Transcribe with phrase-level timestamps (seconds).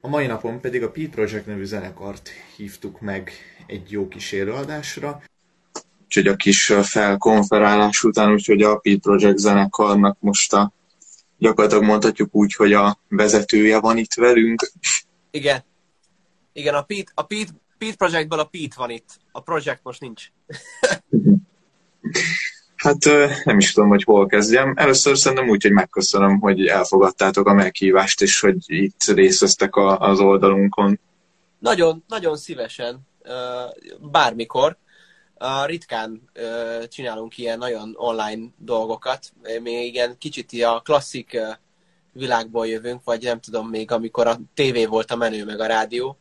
[0.00, 3.32] A mai napon pedig a Pete Project nevű zenekart hívtuk meg
[3.66, 5.22] egy jó kis előadásra.
[6.04, 10.72] Úgyhogy a kis felkonferálás után, úgyhogy a Pete Project zenekarnak most a
[11.38, 14.70] gyakorlatilag mondhatjuk úgy, hogy a vezetője van itt velünk.
[15.30, 15.64] Igen.
[16.52, 19.20] Igen, a Pete, a Pete, Pete Projectből a Pete van itt.
[19.32, 20.30] A Project most nincs.
[22.88, 23.04] Hát
[23.44, 24.74] nem is tudom, hogy hol kezdjem.
[24.76, 30.20] Először szerintem úgy, hogy megköszönöm, hogy elfogadtátok a meghívást, és hogy itt részt vesztek az
[30.20, 31.00] oldalunkon.
[31.58, 33.00] Nagyon, nagyon szívesen,
[34.00, 34.76] bármikor.
[35.66, 36.30] Ritkán
[36.88, 39.32] csinálunk ilyen nagyon online dolgokat.
[39.62, 41.40] Mi igen, kicsit a klasszik
[42.12, 46.18] világból jövünk, vagy nem tudom még, amikor a tévé volt a menő, meg a rádió.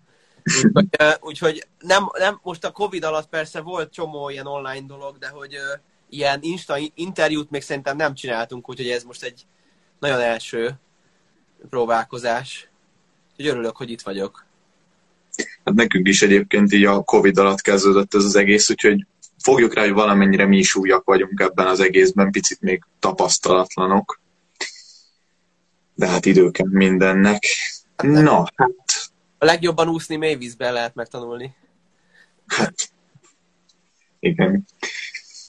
[0.74, 5.28] Úgyhogy, úgyhogy nem, nem, most a Covid alatt persze volt csomó ilyen online dolog, de
[5.28, 5.58] hogy
[6.10, 9.46] ilyen insta interjút még szerintem nem csináltunk, úgyhogy ez most egy
[10.00, 10.80] nagyon első
[11.70, 12.70] próbálkozás.
[13.32, 14.46] Úgyhogy örülök, hogy itt vagyok.
[15.66, 19.06] Hát nekünk is egyébként így a Covid alatt kezdődött ez az egész, úgyhogy
[19.38, 24.20] fogjuk rá, hogy valamennyire mi is újak vagyunk ebben az egészben, picit még tapasztalatlanok.
[25.96, 27.44] De hát idő kell mindennek.
[27.96, 29.12] Na, hát...
[29.38, 31.56] A legjobban úszni mély vízben lehet megtanulni.
[32.48, 32.90] Hát,
[34.20, 34.66] igen.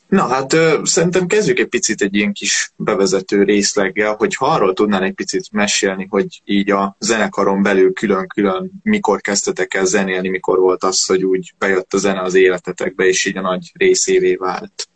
[0.09, 5.03] Na hát szerintem kezdjük egy picit egy ilyen kis bevezető részleggel, hogy ha arról tudnál
[5.03, 10.85] egy picit mesélni, hogy így a zenekaron belül külön-külön mikor kezdtetek el zenélni, mikor volt
[10.85, 14.89] az, hogy úgy bejött a zene az életetekbe, és így a nagy részévé vált.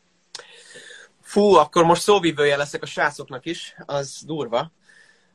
[1.21, 4.73] Fú, akkor most szóvívője leszek a srácoknak is, az durva.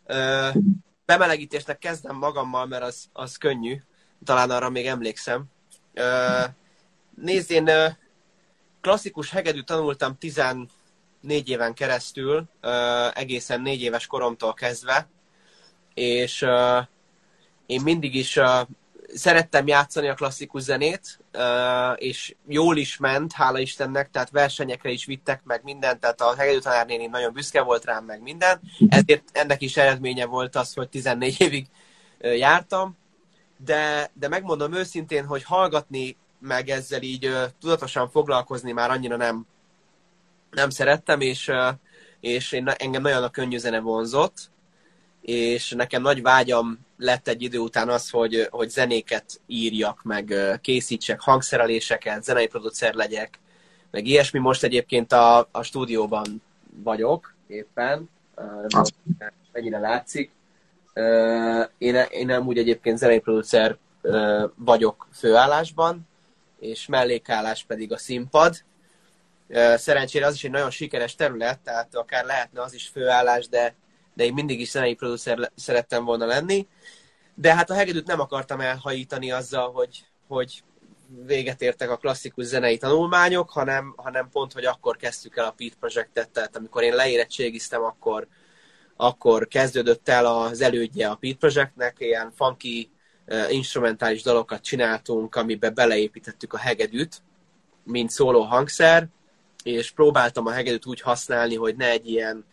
[0.05, 0.47] Ö,
[1.05, 3.75] bemelegítésnek kezdem magammal, mert az, az könnyű,
[4.25, 5.43] talán arra még emlékszem.
[5.93, 6.03] Ö,
[7.15, 7.69] nézd, én
[8.81, 10.67] klasszikus hegedű tanultam 14
[11.45, 12.43] éven keresztül,
[13.13, 15.07] egészen négy éves koromtól kezdve,
[15.93, 16.45] és
[17.65, 18.39] én mindig is
[19.13, 21.19] szerettem játszani a klasszikus zenét,
[21.95, 26.59] és jól is ment, hála Istennek, tehát versenyekre is vittek meg mindent, tehát a hegedű
[26.59, 31.41] tanárnéni nagyon büszke volt rám meg minden, ezért ennek is eredménye volt az, hogy 14
[31.41, 31.67] évig
[32.19, 32.97] jártam,
[33.57, 39.45] de, de megmondom őszintén, hogy hallgatni meg ezzel így uh, tudatosan foglalkozni már annyira nem,
[40.51, 41.67] nem szerettem, és, uh,
[42.19, 44.49] és én, engem nagyon a könnyű zene vonzott,
[45.21, 51.19] és nekem nagy vágyam lett egy idő után az, hogy, hogy zenéket írjak, meg készítsek
[51.19, 53.39] hangszereléseket, zenei producer legyek,
[53.91, 54.39] meg ilyesmi.
[54.39, 56.41] Most egyébként a, a stúdióban
[56.83, 58.09] vagyok éppen,
[59.51, 60.31] mennyire látszik.
[61.77, 63.77] Én, én nem úgy egyébként zenei producer
[64.55, 66.07] vagyok főállásban,
[66.59, 68.63] és mellékállás pedig a színpad.
[69.75, 73.75] Szerencsére az is egy nagyon sikeres terület, tehát akár lehetne az is főállás, de,
[74.13, 76.67] de én mindig is zenei producer szerettem volna lenni.
[77.35, 80.63] De hát a hegedűt nem akartam elhajítani azzal, hogy, hogy
[81.25, 85.75] véget értek a klasszikus zenei tanulmányok, hanem, hanem pont, hogy akkor kezdtük el a Pete
[85.79, 88.27] Projectet, tehát amikor én leérettségiztem, akkor,
[88.95, 92.91] akkor kezdődött el az elődje a Pete Projectnek, ilyen funky
[93.49, 97.21] instrumentális dalokat csináltunk, amiben beleépítettük a hegedűt,
[97.83, 99.07] mint szóló hangszer,
[99.63, 102.45] és próbáltam a hegedűt úgy használni, hogy ne egy ilyen,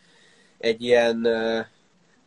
[0.57, 1.27] egy ilyen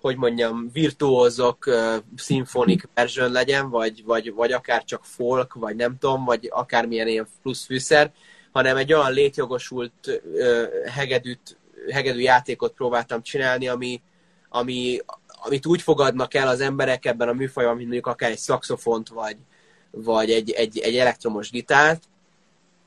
[0.01, 1.71] hogy mondjam, virtuózok
[2.17, 7.27] szimfonik version legyen, vagy, vagy, vagy akár csak folk, vagy nem tudom, vagy akármilyen ilyen
[7.43, 8.13] plusz fűszer,
[8.53, 10.23] hanem egy olyan létjogosult
[10.87, 11.59] hegedűt,
[11.91, 14.03] hegedű játékot próbáltam csinálni, ami,
[14.49, 14.99] ami
[15.41, 19.37] amit úgy fogadnak el az emberek ebben a műfajban, mint mondjuk akár egy szaxofont, vagy,
[19.91, 22.03] vagy egy, egy, egy elektromos gitárt.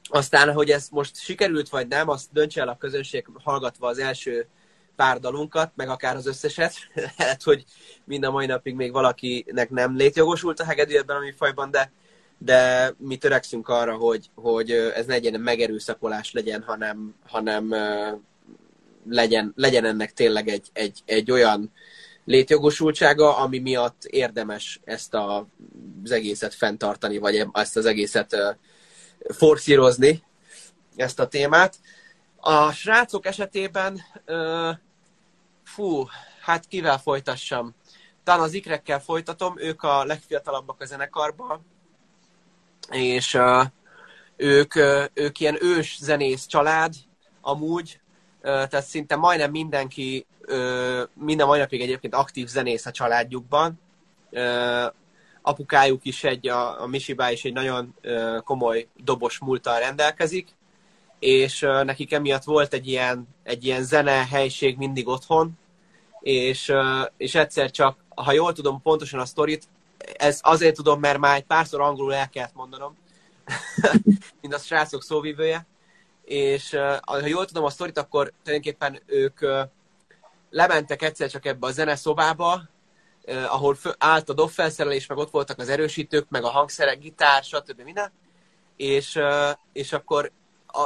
[0.10, 4.48] Aztán, hogy ez most sikerült vagy nem, azt döntse el a közönség hallgatva az első
[4.96, 6.74] pár dalunkat, meg akár az összeset.
[7.18, 7.64] Lehet, hogy
[8.04, 11.92] mind a mai napig még valakinek nem létjogosult a hegedű ebben a műfajban, de,
[12.38, 17.74] de mi törekszünk arra, hogy, hogy ez ne egy megerőszakolás legyen, hanem, hanem
[19.10, 21.72] legyen, legyen ennek tényleg egy, egy, egy olyan
[22.26, 25.48] létjogosultsága, ami miatt érdemes ezt a,
[26.04, 28.58] az egészet fenntartani, vagy ezt az egészet
[29.30, 30.24] forszírozni,
[30.96, 31.80] ezt a témát.
[32.38, 34.02] A srácok esetében,
[35.64, 36.06] fú,
[36.42, 37.76] hát kivel folytassam?
[38.24, 41.66] Talán az ikrekkel folytatom, ők a legfiatalabbak a zenekarban,
[42.90, 43.38] és
[44.36, 44.76] ők,
[45.14, 46.94] ők ilyen ős zenész család,
[47.42, 48.00] amúgy,
[48.42, 50.26] tehát szinte majdnem mindenki,
[51.14, 53.80] minden mai napig egyébként aktív zenész a családjukban.
[55.42, 57.96] Apukájuk is egy, a, a Misibá is egy nagyon
[58.44, 60.48] komoly dobos múltal rendelkezik,
[61.20, 65.52] és nekik emiatt volt egy ilyen, egy ilyen zene helység mindig otthon,
[66.20, 66.74] és,
[67.18, 69.68] és egyszer csak, ha jól tudom pontosan a sztorit,
[70.18, 72.98] ez azért tudom, mert már egy párszor angolul el kellett mondanom,
[74.42, 75.66] mint a srácok szóvívője,
[76.26, 79.40] és ha jól tudom a sztorit, akkor tulajdonképpen ők
[80.52, 82.62] lementek egyszer csak ebbe a zeneszobába,
[83.26, 87.82] ahol állt a dobfelszerelés, meg ott voltak az erősítők, meg a hangszerek, gitár, stb.
[87.82, 88.12] minden,
[88.76, 89.20] és,
[89.74, 90.32] és akkor
[90.68, 90.84] a,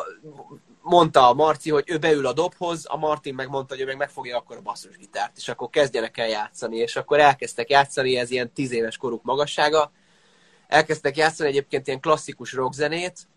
[0.82, 3.98] mondta a Marci, hogy ő beül a dobhoz, a Martin meg mondta, hogy ő meg
[3.98, 8.52] megfogja akkor a basszusgitárt, és akkor kezdjenek el játszani, és akkor elkezdtek játszani, ez ilyen
[8.54, 9.92] tíz éves koruk magassága,
[10.68, 13.28] elkezdtek játszani egyébként ilyen klasszikus rockzenét,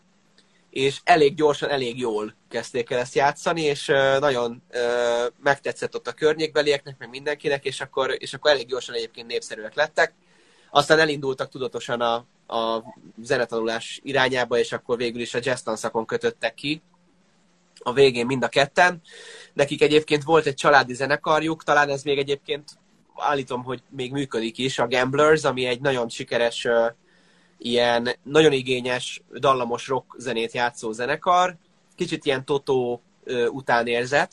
[0.79, 3.87] és elég gyorsan, elég jól kezdték el ezt játszani, és
[4.21, 4.63] nagyon
[5.43, 10.15] megtetszett ott a környékbelieknek, meg mindenkinek, és akkor, és akkor elég gyorsan egyébként népszerűek lettek.
[10.71, 12.15] Aztán elindultak tudatosan a,
[12.57, 12.85] a
[13.23, 16.83] zenetanulás irányába, és akkor végül is a jazz tanszakon kötöttek ki,
[17.79, 19.01] a végén mind a ketten.
[19.53, 22.71] Nekik egyébként volt egy családi zenekarjuk, talán ez még egyébként
[23.17, 26.67] állítom, hogy még működik is, a Gamblers, ami egy nagyon sikeres,
[27.59, 31.57] ilyen nagyon igényes, dallamos rock zenét játszó zenekar.
[31.97, 33.03] Kicsit ilyen Totó
[33.51, 34.33] után érzett,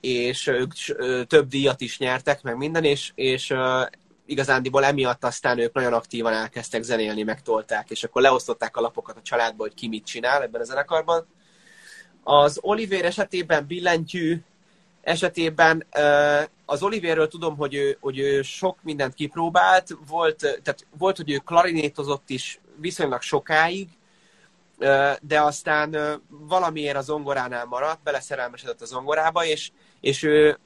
[0.00, 0.72] és ők
[1.26, 3.54] több díjat is nyertek, meg minden, és, és
[4.26, 9.22] igazándiból emiatt aztán ők nagyon aktívan elkezdtek zenélni, megtolták, és akkor leosztották a lapokat a
[9.22, 11.26] családba, hogy ki mit csinál ebben a zenekarban.
[12.22, 14.42] Az Oliver esetében billentyű
[15.02, 15.86] esetében
[16.70, 21.36] az Oliverről tudom, hogy ő, hogy ő sok mindent kipróbált, volt, tehát volt, hogy ő
[21.36, 23.88] klarinétozott is viszonylag sokáig,
[25.20, 25.96] de aztán
[26.28, 29.70] valamiért a zongoránál maradt, beleszerelmesedett a zongorába, és,
[30.00, 30.58] és ő,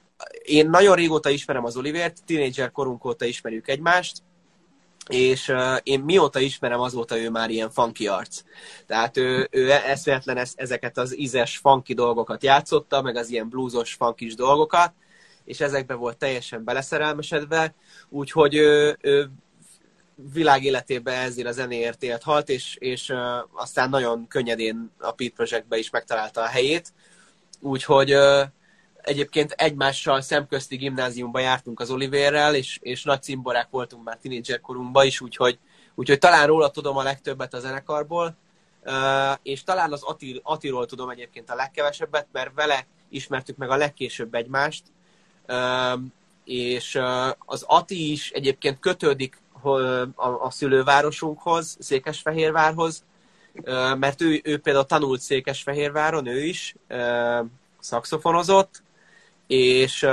[0.43, 4.22] én nagyon régóta ismerem az Olivért, tínédzser korunk óta ismerjük egymást,
[5.08, 5.52] és
[5.82, 8.43] én mióta ismerem, azóta ő már ilyen funky arc.
[8.87, 13.94] Tehát ő, ő eszméletlen ez, ezeket az ízes, funky dolgokat játszotta, meg az ilyen bluesos,
[13.94, 14.93] funkis dolgokat,
[15.44, 17.75] és ezekbe volt teljesen beleszerelmesedve,
[18.09, 19.31] úgyhogy ő, ő
[20.33, 23.19] világ életében ezért a zenéért élt halt, és, és uh,
[23.53, 26.93] aztán nagyon könnyedén a Pete Projectbe is megtalálta a helyét,
[27.61, 28.43] úgyhogy uh,
[29.03, 35.21] egyébként egymással szemközti gimnáziumba jártunk az Oliverrel, és, és nagy cimborák voltunk már tinédzserkorunkban is,
[35.21, 35.59] úgyhogy,
[35.94, 38.37] úgyhogy talán róla tudom a legtöbbet a zenekarból,
[38.85, 38.93] uh,
[39.43, 44.35] és talán az Ati, Atiról tudom egyébként a legkevesebbet, mert vele ismertük meg a legkésőbb
[44.35, 44.83] egymást,
[46.44, 46.99] és
[47.38, 49.40] az Ati is egyébként kötődik
[50.38, 53.04] a szülővárosunkhoz, Székesfehérvárhoz,
[53.99, 56.75] mert ő, ő például tanult Székesfehérváron, ő is,
[57.81, 58.82] szakszofonozott,
[59.46, 60.04] és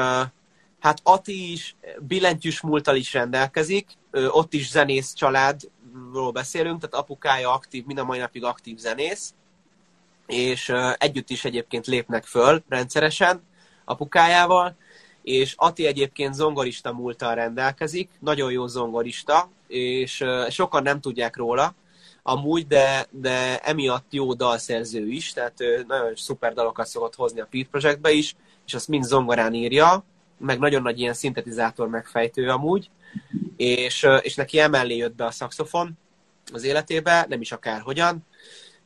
[0.79, 7.85] hát Ati is billentyűs múltal is rendelkezik, ott is zenész családról beszélünk, tehát apukája aktív,
[7.85, 9.33] mind a mai napig aktív zenész,
[10.25, 13.43] és együtt is egyébként lépnek föl rendszeresen
[13.85, 14.75] apukájával,
[15.23, 21.73] és Ati egyébként zongorista múltal rendelkezik, nagyon jó zongorista, és sokan nem tudják róla,
[22.23, 27.47] amúgy, de, de emiatt jó dalszerző is, tehát ő nagyon szuper dalokat szokott hozni a
[27.51, 28.35] Pete Projectbe is,
[28.65, 30.03] és azt mind zongorán írja,
[30.37, 32.89] meg nagyon nagy ilyen szintetizátor megfejtő amúgy,
[33.57, 35.97] és, és neki emellé jött be a szaxofon
[36.53, 38.25] az életébe, nem is akárhogyan,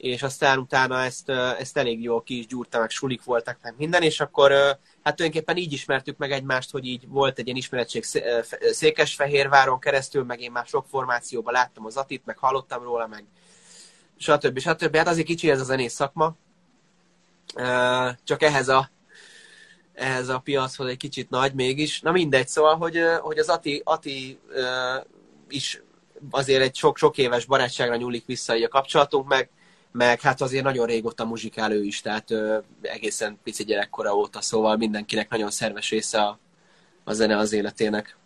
[0.04, 4.02] és aztán utána ezt, ezt elég jól ki is gyúrta, meg sulik voltak, meg minden,
[4.02, 4.52] és akkor
[5.04, 8.04] hát tulajdonképpen így ismertük meg egymást, hogy így volt egy ilyen ismeretség
[8.72, 13.26] Székesfehérváron keresztül, meg én már sok formációban láttam az Atit, meg hallottam róla, meg
[14.18, 14.60] stb.
[14.60, 14.96] stb.
[14.96, 16.36] Hát azért kicsi ez a zenész szakma,
[18.24, 18.92] csak ehhez a
[19.94, 22.02] ehhez a piachoz egy kicsit nagy mégis.
[22.02, 24.40] Na mindegy, szóval, hogy, hogy az Ati, Ati
[25.50, 25.82] is
[26.32, 29.50] azért egy sok-sok éves barátságra nyúlik vissza a kapcsolatunk, meg,
[29.94, 34.78] meg hát azért nagyon régóta muzsikál ő is, tehát ö, egészen pici gyerekkora óta, szóval
[34.78, 36.40] mindenkinek nagyon szerves része a,
[37.04, 38.18] a zene az életének.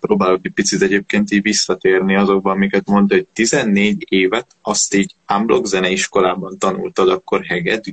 [0.00, 5.66] Próbálok egy picit egyébként így visszatérni azokban, amiket mondta, hogy 14 évet azt így Unblock
[5.66, 7.92] zeneiskolában tanultad, akkor hegedű?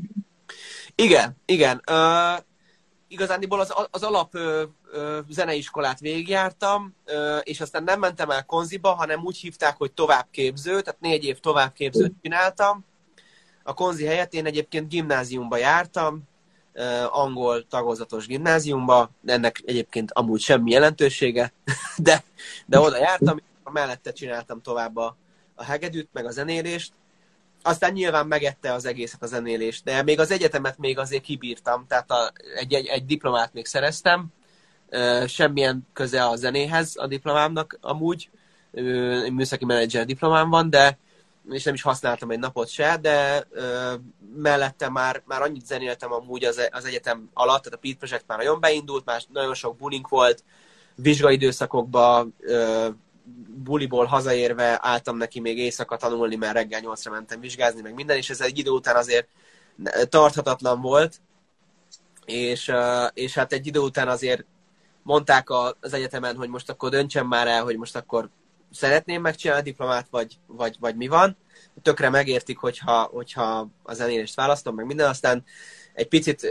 [0.96, 1.82] Igen, igen.
[1.91, 2.44] Uh,
[3.07, 4.61] igazándiból az, az alap uh,
[4.93, 10.81] uh, zeneiskolát végigjártam, uh, és aztán nem mentem el konziba, hanem úgy hívták, hogy továbbképző,
[10.81, 12.85] tehát négy év továbbképzőt csináltam.
[13.63, 16.23] A konzi helyett én egyébként gimnáziumba jártam,
[16.73, 21.53] uh, angol tagozatos gimnáziumba, ennek egyébként amúgy semmi jelentősége,
[21.97, 22.23] de,
[22.65, 23.39] de oda jártam,
[23.71, 25.15] mellette csináltam tovább a,
[25.55, 26.93] a hegedűt, meg a zenélést,
[27.61, 32.11] aztán nyilván megette az egészet a zenélést, de még az egyetemet még azért kibírtam, tehát
[32.11, 34.27] a, egy, egy, egy diplomát még szereztem,
[35.27, 38.29] semmilyen köze a zenéhez a diplomámnak amúgy,
[39.31, 40.97] műszaki menedzser diplomám van, de
[41.49, 43.47] és nem is használtam egy napot se, de
[44.35, 48.37] mellette már, már annyit zenéltem amúgy az, az egyetem alatt, tehát a Pete Project már
[48.37, 50.43] nagyon beindult, már nagyon sok bulink volt,
[50.95, 52.35] vizsgai időszakokban
[53.63, 58.29] buliból hazaérve álltam neki még éjszaka tanulni, mert reggel nyolcra mentem vizsgázni, meg minden, és
[58.29, 59.27] ez egy idő után azért
[60.10, 61.22] tarthatatlan volt,
[62.25, 62.72] és,
[63.13, 64.46] és hát egy idő után azért
[65.03, 68.29] mondták az egyetemen, hogy most akkor döntsem már el, hogy most akkor
[68.72, 71.38] szeretném megcsinálni a diplomát, vagy, vagy, vagy mi van.
[71.81, 75.10] Tökre megértik, hogyha, hogyha a zenélést választom, meg minden.
[75.10, 75.43] Aztán
[75.93, 76.48] egy picit,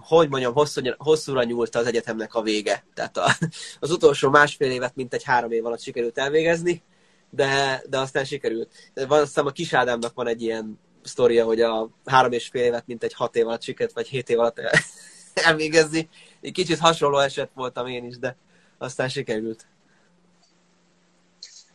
[0.00, 2.84] hogy mondjam, hosszú, hosszúra nyúlt az egyetemnek a vége.
[2.94, 3.36] Tehát a,
[3.80, 6.82] az utolsó másfél évet, mint egy három év alatt sikerült elvégezni,
[7.30, 8.92] de, de aztán sikerült.
[9.08, 12.86] Van, aztán a Kis Ádámnak van egy ilyen sztoria, hogy a három és fél évet,
[12.86, 14.60] mint egy hat év alatt sikerült, vagy hét év alatt
[15.34, 16.08] elvégezni.
[16.40, 18.36] Egy kicsit hasonló eset voltam én is, de
[18.78, 19.66] aztán sikerült.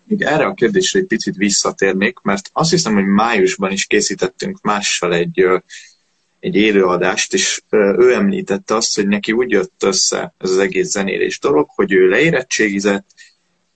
[0.05, 5.13] Még erre a kérdésre egy picit visszatérnék, mert azt hiszem, hogy májusban is készítettünk mással
[5.13, 5.46] egy,
[6.43, 11.39] egy élőadást, és ő említette azt, hogy neki úgy jött össze ez az egész zenélés
[11.39, 13.05] dolog, hogy ő leérettségizett,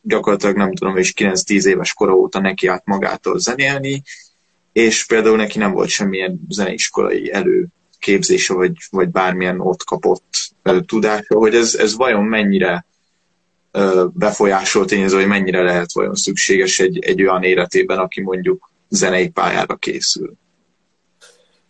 [0.01, 4.03] gyakorlatilag nem tudom, és 9-10 éves kora óta neki állt magától zenélni,
[4.73, 10.53] és például neki nem volt semmilyen zeneiskolai előképzése, vagy, vagy bármilyen ott kapott
[10.85, 12.85] tudása, hogy ez, ez vajon mennyire
[14.13, 19.75] befolyásol tényező, hogy mennyire lehet vajon szükséges egy, egy olyan életében, aki mondjuk zenei pályára
[19.75, 20.33] készül?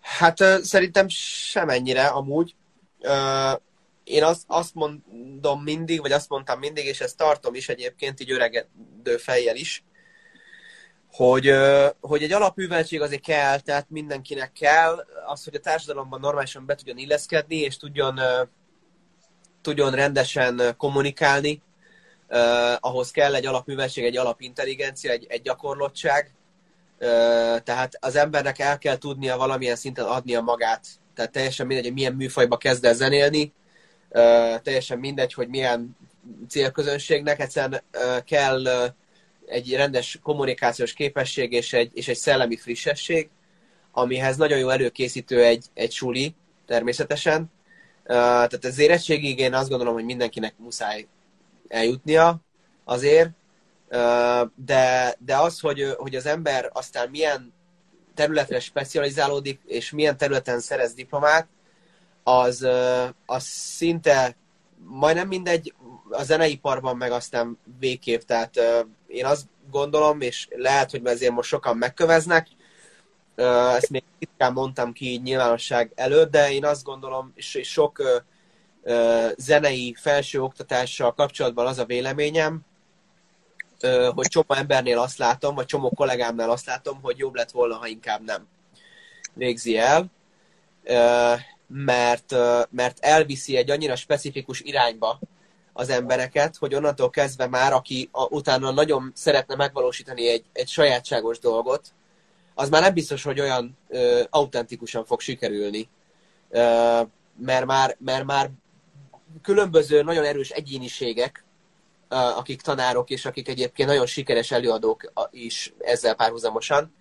[0.08, 2.56] Hát szerintem semennyire amúgy.
[4.04, 8.32] Én azt, azt mondom mindig, vagy azt mondtam mindig, és ezt tartom is egyébként így
[8.32, 9.84] öregedő fejjel is,
[11.12, 11.52] hogy,
[12.02, 16.98] hogy egy alapműveltség azért kell, tehát mindenkinek kell, az, hogy a társadalomban normálisan be tudjon
[16.98, 18.20] illeszkedni, és tudjon,
[19.62, 21.62] tudjon rendesen kommunikálni,
[22.80, 26.37] ahhoz kell egy alapműveltség, egy alapintelligencia, egy, egy gyakorlottság,
[27.63, 30.88] tehát az embernek el kell tudnia valamilyen szinten adnia magát.
[31.16, 33.54] Tehát teljesen mindegy, hogy milyen műfajba kezd el zenélni,
[34.63, 35.98] teljesen mindegy, hogy milyen
[36.50, 37.82] célközönségnek, egyszerűen
[38.25, 38.94] kell
[39.46, 43.30] egy rendes kommunikációs képesség és egy, és egy szellemi frissesség,
[43.92, 46.36] amihez nagyon jó előkészítő egy, egy suli,
[46.66, 47.51] természetesen.
[48.04, 51.08] Tehát az érettségig én azt gondolom, hogy mindenkinek muszáj
[51.68, 52.42] eljutnia
[52.84, 53.30] azért,
[54.56, 57.53] de, de az, hogy, hogy az ember aztán milyen
[58.13, 61.48] területre specializálódik, és milyen területen szerez diplomát,
[62.24, 62.67] az,
[63.25, 64.36] az szinte
[64.86, 65.74] majdnem mindegy,
[66.10, 68.60] a zeneiparban meg aztán végképp, tehát
[69.08, 72.48] én azt gondolom, és lehet, hogy ezért most sokan megköveznek,
[73.75, 78.24] ezt még ritkán mondtam ki így nyilvánosság előtt, de én azt gondolom, és sok
[79.38, 82.65] zenei felső oktatással kapcsolatban az a véleményem,
[84.16, 87.88] hogy csomó embernél azt látom, vagy csomó kollégámnál azt látom, hogy jobb lett volna, ha
[87.88, 88.48] inkább nem
[89.34, 90.06] végzi el,
[91.68, 92.36] mert,
[92.70, 95.20] mert elviszi egy annyira specifikus irányba,
[95.74, 101.94] az embereket, hogy onnantól kezdve már, aki utána nagyon szeretne megvalósítani egy, egy sajátságos dolgot,
[102.56, 105.90] az már nem biztos, hogy olyan ö, autentikusan fog sikerülni.
[106.50, 107.02] Ö,
[107.40, 108.50] mert, már, mert már
[109.42, 111.44] különböző nagyon erős egyéniségek,
[112.10, 116.94] akik tanárok, és akik egyébként nagyon sikeres előadók is ezzel párhuzamosan,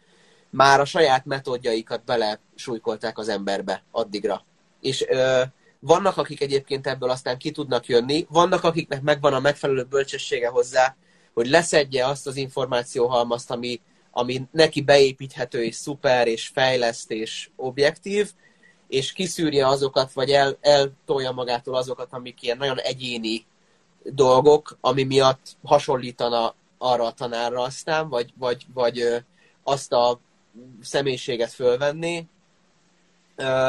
[0.51, 4.45] már a saját metódjaikat bele súlykolták az emberbe addigra.
[4.81, 5.43] És ö,
[5.81, 10.97] vannak, akik egyébként ebből aztán ki tudnak jönni, vannak, akiknek megvan a megfelelő bölcsessége hozzá,
[11.35, 18.33] hogy leszedje azt az információhalmazt, ami, ami neki beépíthető, és szuper, és fejleszt, és objektív,
[18.89, 23.47] és kiszűrje azokat, vagy el, eltolja magától azokat, amik ilyen nagyon egyéni
[24.13, 29.25] dolgok, ami miatt hasonlítana arra a tanárra aztán, vagy, vagy, vagy
[29.63, 30.21] azt a
[30.83, 32.27] személyiséget fölvenni.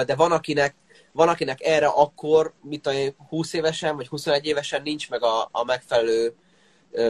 [0.06, 0.76] De van, akinek
[1.12, 2.92] van, akinek erre akkor, mit a
[3.30, 6.36] 20 évesen vagy 21 évesen nincs meg a, a megfelelő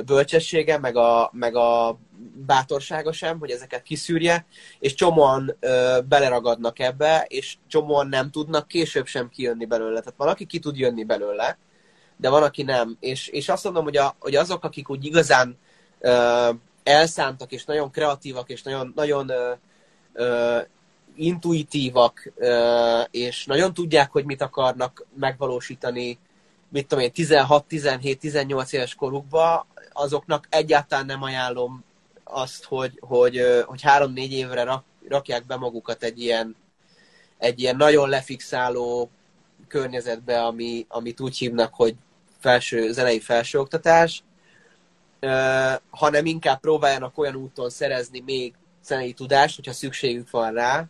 [0.06, 1.98] bölcsessége, meg a, meg a
[2.46, 4.46] bátorsága sem, hogy ezeket kiszűrje,
[4.80, 10.00] és csomóan ö, beleragadnak ebbe, és csomóan nem tudnak később sem kijönni belőle.
[10.00, 11.58] Tehát van, aki ki tud jönni belőle,
[12.18, 12.98] de van, aki nem.
[13.00, 15.58] És, és azt mondom, hogy, a, hogy azok, akik úgy igazán
[16.00, 16.50] ö,
[16.84, 19.52] elszántak, és nagyon kreatívak, és nagyon, nagyon ö,
[20.14, 20.58] ö,
[21.16, 22.32] intuitívak,
[23.12, 26.20] és nagyon tudják, hogy mit akarnak megvalósítani,
[26.70, 31.84] mit tudom én, 16, 17, 18 éves korukba, azoknak egyáltalán nem ajánlom
[32.24, 36.56] azt, hogy, hogy, hogy három-négy évre rak, rakják be magukat egy ilyen,
[37.38, 39.10] egy ilyen nagyon lefixáló
[39.68, 41.96] környezetbe, ami, amit úgy hívnak, hogy
[42.40, 44.24] felső, zenei felsőoktatás,
[45.90, 48.54] hanem inkább próbáljanak olyan úton szerezni még
[48.84, 50.88] zenei tudást, hogyha szükségük van rá,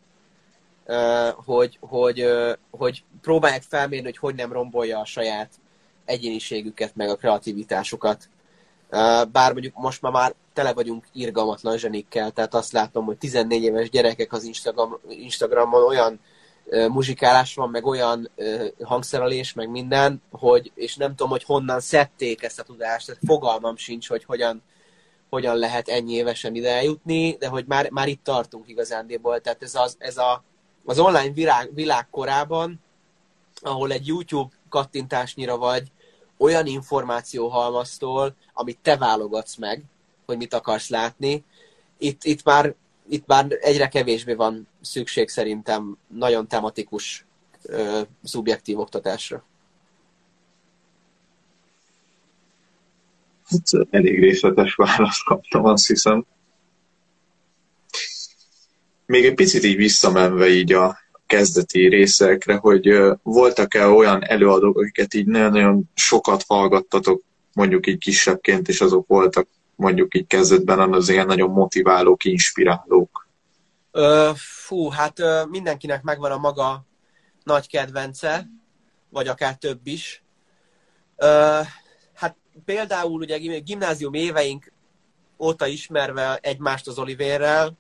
[1.45, 2.25] hogy, hogy,
[2.71, 5.49] hogy próbálják felmérni, hogy hogy nem rombolja a saját
[6.05, 8.29] egyéniségüket, meg a kreativitásukat.
[9.31, 13.89] Bár mondjuk most már, már tele vagyunk irgalmatlan zsenikkel, tehát azt látom, hogy 14 éves
[13.89, 16.19] gyerekek az Instagram, Instagramon olyan
[16.69, 18.31] muzsikálás van, meg olyan
[18.83, 23.75] hangszerelés, meg minden, hogy, és nem tudom, hogy honnan szedték ezt a tudást, tehát fogalmam
[23.75, 24.61] sincs, hogy hogyan,
[25.29, 29.41] hogyan lehet ennyi évesen ide eljutni, de hogy már, már itt tartunk igazándiból.
[29.41, 30.43] Tehát ez, az, ez a,
[30.85, 32.79] az online világ, világ korában,
[33.61, 35.91] ahol egy YouTube kattintásnyira vagy
[36.37, 39.83] olyan információhalmaztól, amit te válogatsz meg,
[40.25, 41.43] hogy mit akarsz látni,
[41.97, 42.73] itt, itt, már,
[43.09, 47.25] itt már egyre kevésbé van szükség szerintem nagyon tematikus,
[47.63, 49.43] ö, szubjektív oktatásra.
[53.49, 56.25] Hát elég részletes választ kaptam, azt hiszem.
[59.05, 65.25] Még egy picit így visszamenve így a kezdeti részekre, hogy voltak-e olyan előadók, akiket így
[65.25, 67.23] nagyon-nagyon sokat hallgattatok,
[67.53, 73.27] mondjuk így kisebbként, és azok voltak mondjuk így kezdetben az ilyen nagyon motiválók, inspirálók?
[73.91, 76.85] Ö, fú, hát ö, mindenkinek megvan a maga
[77.43, 78.47] nagy kedvence,
[79.09, 80.23] vagy akár több is.
[81.15, 81.59] Ö,
[82.13, 84.71] hát például ugye gimnázium éveink
[85.39, 87.77] óta ismerve egymást az Olivérrel,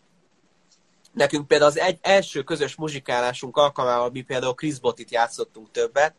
[1.17, 6.15] nekünk például az egy, első közös muzsikálásunk alkalmával mi például Chris Bottit játszottunk többet.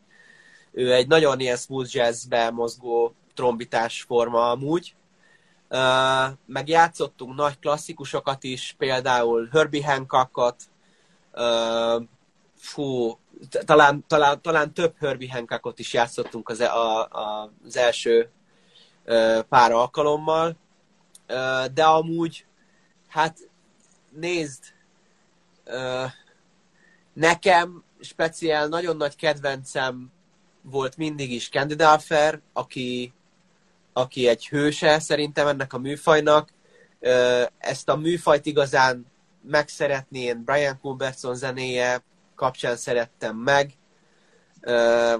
[0.71, 4.95] Ő egy nagyon ilyen smooth jazzbe mozgó trombitás forma amúgy.
[5.71, 10.63] Uh, meg játszottunk nagy klasszikusokat is, például Herbie Hancockot,
[11.33, 12.03] uh,
[12.55, 13.19] fú,
[13.65, 18.29] talán, talán, talán több Herbie Hancockot is játszottunk az, e, a, a, az első
[19.05, 20.57] uh, pár alkalommal,
[21.27, 22.45] uh, de amúgy,
[23.07, 23.37] hát
[24.11, 24.63] nézd,
[25.65, 26.11] uh,
[27.13, 30.11] nekem speciál nagyon nagy kedvencem
[30.61, 33.13] volt mindig is Candy Dulfer, aki
[33.93, 36.49] aki egy hőse szerintem ennek a műfajnak.
[37.57, 39.05] Ezt a műfajt igazán
[39.41, 42.03] megszeretni, én Brian Culbertson zenéje
[42.35, 43.73] kapcsán szerettem meg,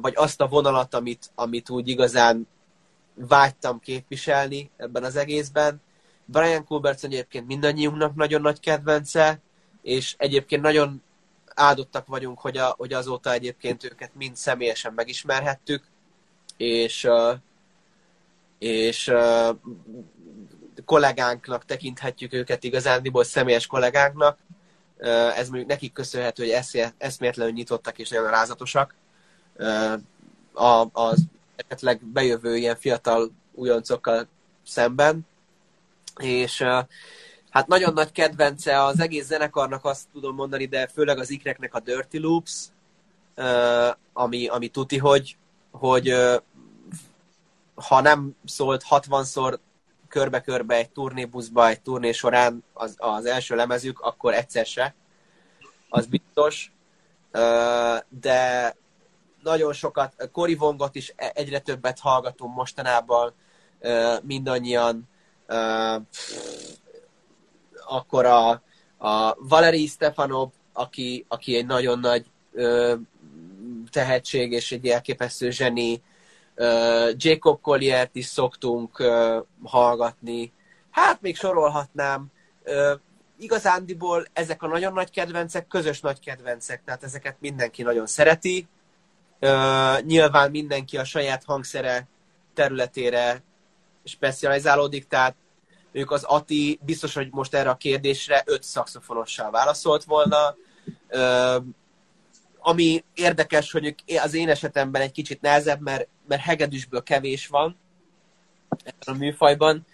[0.01, 2.47] vagy azt a vonalat, amit, amit úgy igazán
[3.15, 5.81] vágytam képviselni ebben az egészben.
[6.25, 9.39] Brian Culbertson egyébként mindannyiunknak nagyon nagy kedvence,
[9.81, 11.03] és egyébként nagyon
[11.55, 15.83] áldottak vagyunk, hogy, a, hogy azóta egyébként őket mind személyesen megismerhettük,
[16.57, 17.33] és uh,
[18.59, 19.57] és uh,
[20.85, 24.37] kollégánknak tekinthetjük őket igazándiból személyes kollégánknak.
[24.97, 28.95] Uh, ez mondjuk nekik köszönhető, hogy eszé, eszméletlenül nyitottak és nagyon rázatosak.
[29.57, 29.93] Uh,
[30.53, 31.21] a, az
[31.55, 34.27] esetleg bejövő ilyen fiatal újoncokkal
[34.65, 35.27] szemben.
[36.17, 36.85] És uh,
[37.49, 41.79] hát nagyon nagy kedvence az egész zenekarnak azt tudom mondani, de főleg az ikreknek a
[41.79, 42.65] Dirty Loops,
[44.13, 45.37] ami, ami tuti, hogy,
[45.71, 46.15] hogy
[47.87, 49.59] ha nem szólt 60-szor
[50.07, 54.95] körbe-körbe egy turnébuszba, egy turné során az, az első lemezük, akkor egyszer se.
[55.89, 56.71] Az biztos.
[58.09, 58.75] De
[59.43, 63.33] nagyon sokat, Cory Vongot is e, egyre többet hallgatunk mostanában,
[64.21, 65.09] mindannyian.
[67.87, 68.49] Akkor a,
[68.97, 72.25] a Valery Stefanov, aki, aki egy nagyon nagy
[73.91, 76.01] tehetség és egy elképesztő zseni,
[77.11, 79.03] Jacob Colliert is szoktunk
[79.63, 80.53] hallgatni.
[80.91, 82.25] Hát még sorolhatnám.
[83.37, 88.67] Igazándiból ezek a nagyon nagy kedvencek, közös nagy kedvencek, tehát ezeket mindenki nagyon szereti.
[90.01, 92.07] Nyilván mindenki a saját hangszere
[92.53, 93.43] területére
[94.03, 95.35] specializálódik, tehát
[95.91, 100.55] ők az Ati biztos, hogy most erre a kérdésre öt szakszofonossal válaszolt volna
[102.59, 107.77] ami érdekes, hogy az én esetemben egy kicsit nehezebb, mert, mert hegedűsből kevés van
[108.69, 109.85] ebben a műfajban,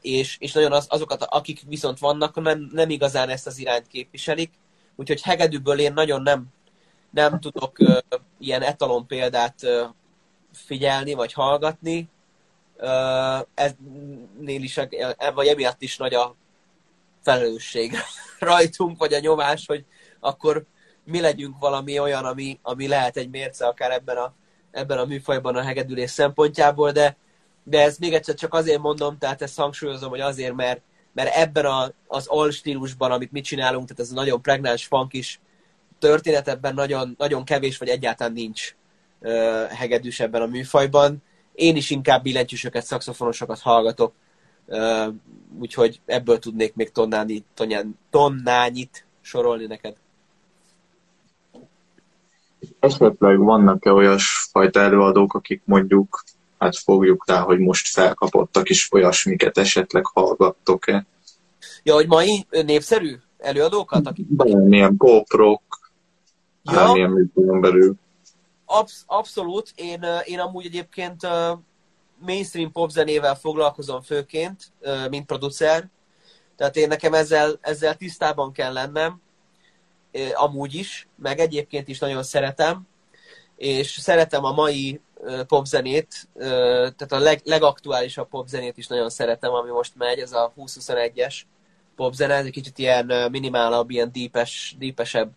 [0.00, 4.52] és, és nagyon az, azokat, akik viszont vannak, nem, nem igazán ezt az irányt képviselik,
[4.96, 6.46] úgyhogy hegedűből én nagyon nem,
[7.10, 7.76] nem tudok
[8.38, 9.66] ilyen etalon példát
[10.52, 12.08] figyelni, vagy hallgatni.
[13.54, 14.80] Eznél is,
[15.34, 16.34] vagy emiatt is nagy a
[17.22, 17.96] felelősség
[18.38, 19.84] rajtunk, vagy a nyomás, hogy
[20.20, 20.64] akkor
[21.04, 24.34] mi legyünk valami olyan, ami, ami lehet egy mérce akár ebben a,
[24.70, 27.16] ebben a műfajban a hegedülés szempontjából, de,
[27.64, 30.80] de ez még egyszer csak azért mondom, tehát ezt hangsúlyozom, hogy azért, mert,
[31.12, 35.12] mert ebben a, az all stílusban, amit mi csinálunk, tehát ez a nagyon pregnáns funk
[35.12, 35.40] is
[35.98, 38.74] történet, ebben nagyon, nagyon kevés, vagy egyáltalán nincs
[39.20, 41.22] uh, hegedűs ebben a műfajban.
[41.54, 44.12] Én is inkább billentyűsöket, szakszofonosokat hallgatok,
[44.66, 45.06] uh,
[45.58, 47.44] úgyhogy ebből tudnék még tonnányi,
[48.10, 49.96] tonnányit sorolni neked
[52.80, 56.24] esetleg vannak-e olyas fajta előadók, akik mondjuk,
[56.58, 61.06] hát fogjuk rá, hogy most felkapottak is olyasmiket esetleg hallgattok-e?
[61.82, 64.06] Ja, hogy mai népszerű előadókat?
[64.06, 64.26] Akik...
[64.26, 65.92] Bármilyen pop rock,
[66.62, 66.72] ja.
[66.72, 67.94] bármilyen műfajon belül.
[68.66, 69.72] Absz- abszolút.
[69.74, 71.26] Én, én amúgy egyébként
[72.18, 74.72] mainstream pop zenével foglalkozom főként,
[75.10, 75.88] mint producer.
[76.56, 79.20] Tehát én nekem ezzel, ezzel tisztában kell lennem,
[80.34, 82.86] amúgy is, meg egyébként is nagyon szeretem,
[83.56, 85.00] és szeretem a mai
[85.46, 91.40] popzenét, tehát a leg, legaktuálisabb popzenét is nagyon szeretem, ami most megy, ez a 2021-es
[91.96, 95.32] popzene, ez egy kicsit ilyen minimálabb, ilyen deepes, deepesebb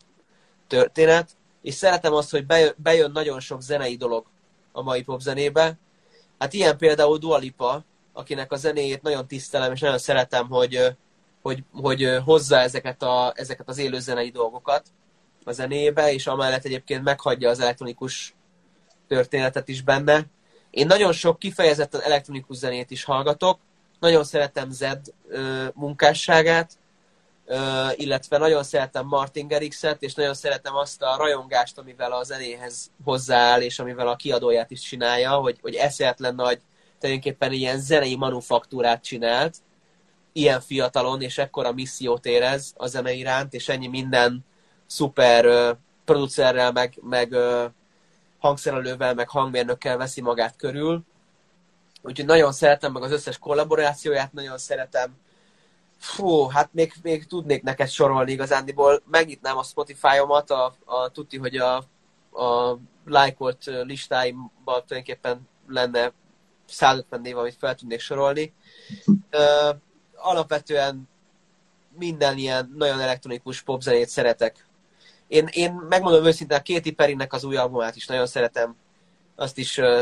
[0.67, 1.29] történet,
[1.61, 2.45] és szeretem azt, hogy
[2.77, 4.25] bejön, nagyon sok zenei dolog
[4.71, 5.77] a mai popzenébe.
[6.39, 7.83] Hát ilyen például Dua Lipa,
[8.13, 10.95] akinek a zenéjét nagyon tisztelem, és nagyon szeretem, hogy,
[11.45, 14.85] hogy, hogy hozza ezeket, a, ezeket az élő zenei dolgokat
[15.43, 18.35] a zenébe, és amellett egyébként meghagyja az elektronikus
[19.07, 20.25] történetet is benne.
[20.69, 23.59] Én nagyon sok kifejezetten elektronikus zenét is hallgatok,
[23.99, 24.99] nagyon szeretem Zed
[25.73, 26.71] munkásságát,
[27.95, 33.61] illetve nagyon szeretem Martin Gerixet, és nagyon szeretem azt a rajongást, amivel a zenéhez hozzááll,
[33.61, 36.61] és amivel a kiadóját is csinálja, hogy, hogy eszéletlen nagy,
[36.99, 39.55] tulajdonképpen ilyen zenei manufaktúrát csinált,
[40.35, 44.45] ilyen fiatalon, és ekkora missziót érez a zene iránt, és ennyi minden
[44.85, 47.63] szuper uh, producerrel, meg, meg uh,
[48.39, 51.03] hangszerelővel, meg hangmérnökkel veszi magát körül.
[52.01, 55.17] Úgyhogy nagyon szeretem meg az összes kollaborációját, nagyon szeretem.
[55.97, 59.01] Fú, hát még, még tudnék neked sorolni igazándiból.
[59.11, 61.75] Megnyitnám a Spotify-omat, a, a tuti, hogy a,
[62.31, 66.11] a lájkolt listáimban tulajdonképpen lenne
[66.67, 68.53] 150 név, amit fel tudnék sorolni.
[69.31, 69.77] Uh,
[70.25, 71.09] alapvetően
[71.97, 74.67] minden ilyen nagyon elektronikus popzenét szeretek.
[75.27, 78.75] Én, én megmondom őszintén, a Katy Perrynek az új albumát is nagyon szeretem.
[79.35, 80.01] Azt is uh,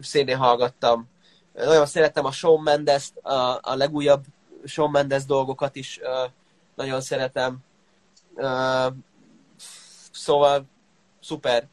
[0.00, 1.08] szénén hallgattam.
[1.54, 4.24] Nagyon szeretem a Shawn mendes a, a legújabb
[4.64, 6.30] Shawn Mendes dolgokat is uh,
[6.74, 7.58] nagyon szeretem.
[8.34, 8.92] Uh,
[10.12, 10.64] szóval
[11.20, 11.68] szuper.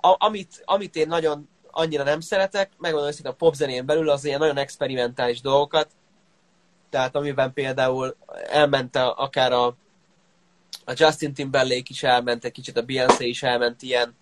[0.00, 4.38] A, amit, amit én nagyon annyira nem szeretek, megmondom őszintén a popzenén belül az ilyen
[4.38, 5.90] nagyon experimentális dolgokat,
[6.90, 8.16] tehát amiben például
[8.50, 9.66] elment akár a,
[10.84, 14.16] a Justin Timberlake is elment, egy kicsit a Beyoncé is elment ilyen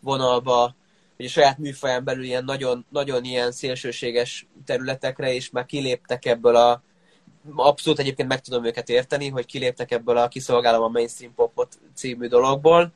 [0.00, 0.74] vonalba,
[1.16, 6.56] hogy a saját műfaján belül ilyen nagyon, nagyon ilyen szélsőséges területekre, és már kiléptek ebből
[6.56, 6.82] a
[7.54, 12.26] abszolút egyébként meg tudom őket érteni, hogy kiléptek ebből a kiszolgálom a mainstream popot című
[12.26, 12.92] dologból,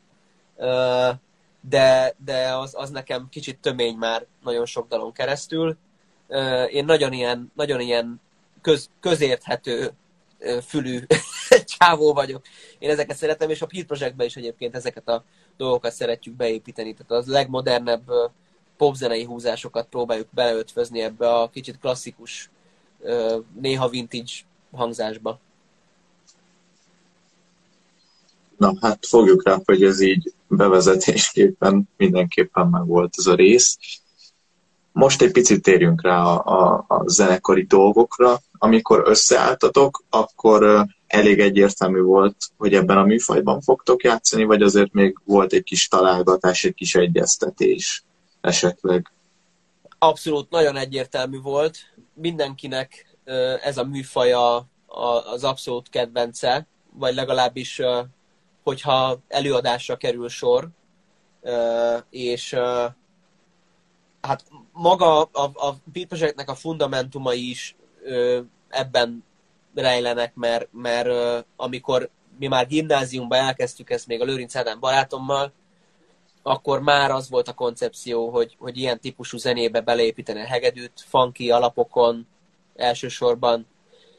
[1.61, 5.77] de, de az, az nekem kicsit tömény már nagyon sok dalon keresztül.
[6.71, 8.21] Én nagyon ilyen, nagyon ilyen
[8.65, 9.91] köz, közérthető
[10.67, 10.99] fülű
[11.79, 12.43] csávó vagyok.
[12.79, 15.25] Én ezeket szeretem, és a Peer Projectben is egyébként ezeket a
[15.57, 16.95] dolgokat szeretjük beépíteni.
[16.95, 18.11] Tehát az legmodernebb
[18.77, 22.51] popzenei húzásokat próbáljuk beleötvözni ebbe a kicsit klasszikus,
[23.61, 24.33] néha vintage
[24.73, 25.41] hangzásba.
[28.57, 33.79] Na hát fogjuk rá, hogy ez így bevezetésképpen mindenképpen meg volt ez a rész.
[34.93, 38.41] Most egy picit térjünk rá a, a, a zenekari dolgokra.
[38.59, 45.19] Amikor összeálltatok, akkor elég egyértelmű volt, hogy ebben a műfajban fogtok játszani, vagy azért még
[45.25, 48.05] volt egy kis találgatás, egy kis egyeztetés
[48.41, 49.13] esetleg?
[49.99, 51.79] Abszolút, nagyon egyértelmű volt.
[52.15, 53.17] Mindenkinek
[53.63, 54.67] ez a műfaja
[55.33, 57.81] az abszolút kedvence, vagy legalábbis,
[58.63, 60.69] hogyha előadásra kerül sor,
[62.11, 62.57] és
[64.21, 67.77] hát maga a, a Beat Projectnek a fundamentumai is
[68.69, 69.25] ebben
[69.75, 71.09] rejlenek, mert, mert
[71.57, 75.53] amikor mi már gimnáziumban elkezdtük ezt még a Lőrinc Ádám barátommal,
[76.43, 81.51] akkor már az volt a koncepció, hogy, hogy ilyen típusú zenébe beleépíteni a hegedűt, funky
[81.51, 82.27] alapokon
[82.77, 83.67] elsősorban,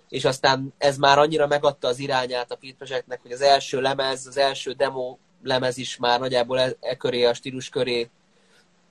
[0.09, 4.27] és aztán ez már annyira megadta az irányát a Beat Projectnek, hogy az első lemez,
[4.27, 8.09] az első demo lemez is már nagyjából e, e köré, a stílus köré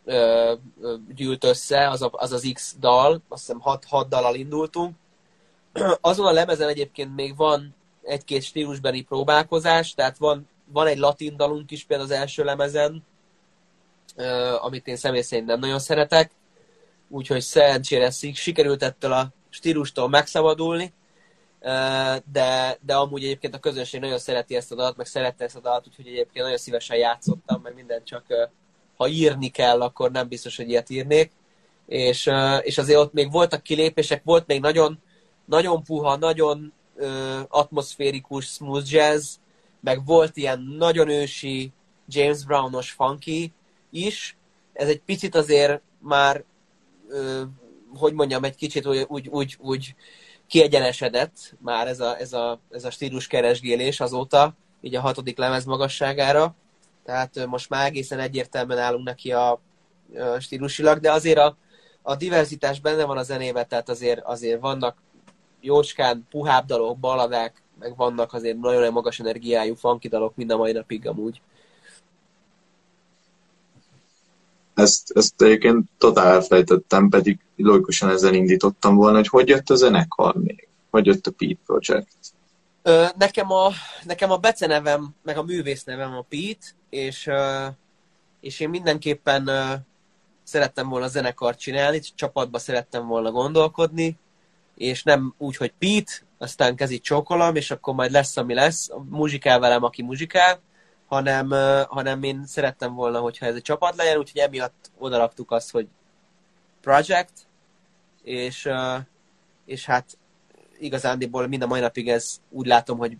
[0.05, 0.55] ö,
[1.14, 4.95] gyűlt össze, az, a, az az X dal, azt hiszem hat, hat dalal indultunk.
[6.01, 11.71] Azon a lemezen egyébként még van egy-két stílusbeli próbálkozás, tehát van, van egy latin dalunk
[11.71, 13.05] is például az első lemezen,
[14.61, 16.31] amit én személy szerint nem nagyon szeretek,
[17.09, 20.93] úgyhogy szerencsére sikerült ettől a stílustól megszabadulni,
[22.33, 25.61] de, de amúgy egyébként a közönség nagyon szereti ezt a dalt, meg szerette ezt a
[25.61, 28.25] dalt, úgyhogy egyébként nagyon szívesen játszottam, meg minden csak
[28.97, 31.31] ha írni kell, akkor nem biztos, hogy ilyet írnék.
[31.87, 32.31] És,
[32.63, 34.99] és azért ott még voltak kilépések, volt még nagyon,
[35.45, 39.35] nagyon puha, nagyon uh, atmoszférikus smooth jazz,
[39.81, 41.73] meg volt ilyen nagyon ősi
[42.09, 43.53] James Brownos funky
[43.91, 44.37] is,
[44.73, 46.45] ez egy picit azért már,
[47.09, 47.43] ö,
[47.95, 49.95] hogy mondjam, egy kicsit úgy, úgy, úgy, úgy
[50.47, 55.65] kiegyenesedett már ez a, ez a, ez a stílus keresgélés azóta, így a hatodik lemez
[55.65, 56.55] magasságára.
[57.05, 59.61] Tehát most már egészen egyértelműen állunk neki a,
[60.38, 61.57] stílusilag, de azért a,
[62.03, 64.97] a diverzitás benne van a zenében, tehát azért, azért vannak
[65.61, 70.73] jócskán puhább dalok, baladák, meg vannak azért nagyon magas energiájú funky dalok mind a mai
[70.73, 71.40] napig amúgy.
[74.75, 80.35] Ezt, ezt egyébként totál elfelejtettem, pedig logikusan ezzel indítottam volna, hogy hogy jött a zenekar
[80.35, 80.69] még?
[80.90, 82.34] Hogy jött a Pete Project?
[83.16, 83.70] Nekem, a,
[84.03, 87.31] nekem a becenevem, meg a művész nevem a Pete, és,
[88.40, 89.51] és én mindenképpen
[90.42, 94.18] szerettem volna zenekart csinálni, csapatba szerettem volna gondolkodni,
[94.75, 99.59] és nem úgy, hogy Pete, aztán kezit csókolom, és akkor majd lesz, ami lesz, muzsikál
[99.59, 100.61] velem, aki muzsikál,
[101.07, 101.51] hanem,
[101.88, 105.87] hanem én szerettem volna, hogyha ez egy csapat legyen, úgyhogy emiatt odaraktuk azt, hogy
[106.81, 107.33] project,
[108.23, 108.68] és,
[109.64, 110.18] és hát
[110.85, 113.16] igazándiból mind a mai napig ez úgy látom, hogy,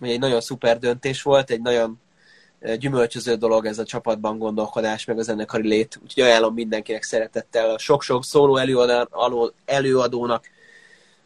[0.00, 2.00] egy nagyon szuper döntés volt, egy nagyon
[2.78, 6.00] gyümölcsöző dolog ez a csapatban gondolkodás, meg a zenekari lét.
[6.02, 10.50] Úgyhogy ajánlom mindenkinek szeretettel, a sok-sok szóló előadó, előadónak,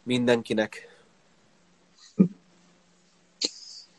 [0.03, 0.89] mindenkinek.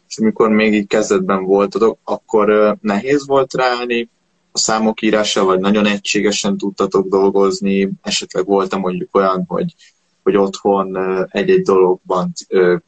[0.08, 4.08] És amikor még így kezdetben voltatok, akkor nehéz volt ráállni
[4.52, 9.74] a számok írása, vagy nagyon egységesen tudtatok dolgozni, esetleg voltam mondjuk olyan, hogy
[10.26, 10.96] hogy otthon
[11.30, 12.32] egy-egy dologban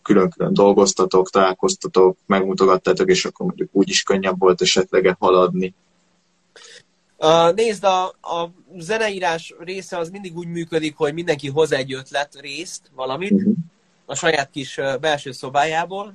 [0.03, 5.74] külön-külön dolgoztatok, találkoztatok, megmutogattátok, és akkor mondjuk úgy is könnyebb volt esetleg haladni.
[7.16, 12.40] Uh, nézd, a, a zeneírás része az mindig úgy működik, hogy mindenki hoz egy ötlet
[12.40, 13.55] részt, valamit, uh-huh.
[14.07, 16.14] a saját kis belső szobájából,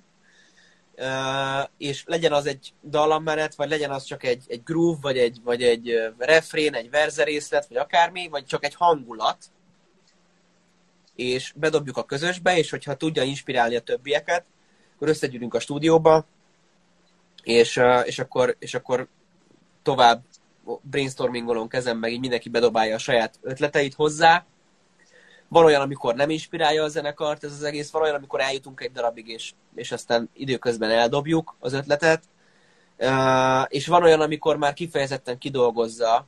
[0.98, 5.40] uh, és legyen az egy dallammenet, vagy legyen az csak egy, egy groove, vagy egy,
[5.44, 9.38] vagy egy refrén, egy verzerészlet, vagy akármi, vagy csak egy hangulat,
[11.16, 14.44] és bedobjuk a közösbe, és hogyha tudja inspirálni a többieket,
[14.96, 16.26] akkor összegyűlünk a stúdióba,
[17.44, 19.08] és, és, akkor, és akkor
[19.84, 20.24] tovább
[20.82, 24.46] brainstormingolunk ezen, meg így mindenki bedobálja a saját ötleteit hozzá.
[25.48, 28.92] Van olyan, amikor nem inspirálja a zenekart ez az egész, van olyan, amikor eljutunk egy
[28.92, 32.24] darabig, és, és aztán időközben eldobjuk az ötletet.
[33.68, 36.28] És van olyan, amikor már kifejezetten kidolgozza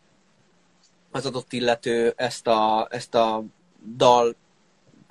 [1.11, 3.43] az adott illető ezt a, ezt a
[3.95, 4.35] dal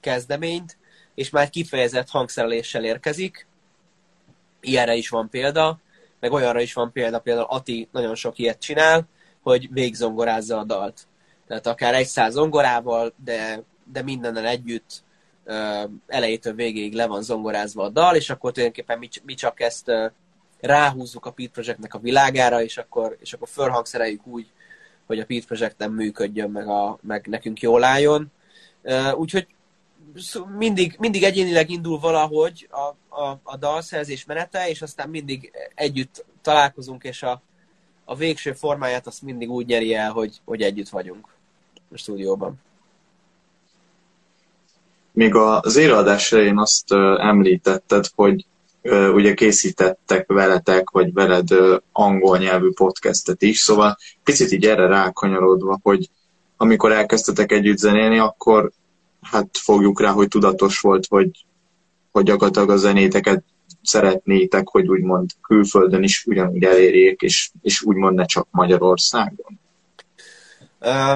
[0.05, 0.77] kezdeményt,
[1.15, 3.47] és már kifejezett hangszereléssel érkezik.
[4.61, 5.79] Ilyenre is van példa,
[6.21, 9.09] meg olyanra is van példa, például Ati nagyon sok ilyet csinál,
[9.43, 11.07] hogy végzongorázza a dalt.
[11.47, 13.63] Tehát akár egy száz zongorával, de,
[13.93, 15.03] de mindennel együtt
[16.07, 19.91] elejétől végéig le van zongorázva a dal, és akkor tulajdonképpen mi, mi csak ezt
[20.61, 24.47] ráhúzzuk a Pete Projectnek a világára, és akkor, és akkor fölhangszereljük úgy,
[25.07, 28.33] hogy a Pete Project nem működjön, meg, a, meg nekünk jól álljon.
[29.15, 29.47] Úgyhogy
[30.59, 37.05] mindig, mindig egyénileg indul valahogy a, a, a dalszerzés menete, és aztán mindig együtt találkozunk,
[37.05, 37.43] és a,
[38.05, 41.29] a végső formáját azt mindig úgy nyeri el, hogy, hogy együtt vagyunk
[41.93, 42.55] a stúdióban.
[45.13, 48.47] Még az éradás elején azt említetted, hogy
[48.91, 51.49] ugye készítettek veletek, vagy veled
[51.93, 56.09] angol nyelvű podcastet is, szóval picit így erre rákanyarodva, hogy
[56.57, 58.73] amikor elkezdtetek együtt zenélni, akkor
[59.25, 61.31] hát fogjuk rá, hogy tudatos volt, hogy,
[62.11, 63.45] hogy gyakorlatilag a zenéteket
[63.83, 69.61] szeretnétek, hogy úgymond külföldön is ugyanúgy elérjék, és, és úgymond ne csak Magyarországon?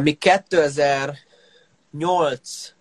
[0.02, 2.74] Mi 2008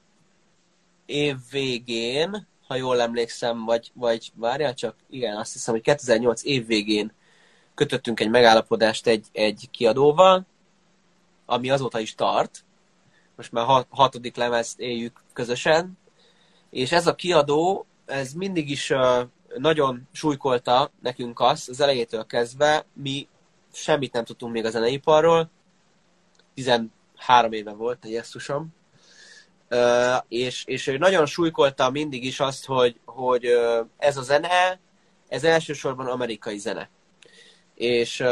[1.06, 6.66] év végén, ha jól emlékszem, vagy, vagy várjál csak, igen, azt hiszem, hogy 2008 év
[6.66, 7.12] végén
[7.76, 10.46] kötöttünk egy megállapodást egy, egy kiadóval,
[11.46, 12.66] ami azóta is tart,
[13.38, 15.98] most már hat, hatodik lemezt éljük közösen,
[16.70, 18.94] és ez a kiadó, ez mindig is
[19.58, 23.28] nagyon súlykolta nekünk azt, az elejétől kezdve, mi
[23.74, 25.50] semmit nem tudtunk még a zeneiparról,
[26.54, 28.68] 13 éve volt esztusom,
[29.70, 33.46] uh, és, és ő nagyon súlykolta mindig is azt, hogy, hogy
[33.98, 34.80] ez a zene,
[35.28, 36.90] ez elsősorban amerikai zene.
[37.76, 38.24] És,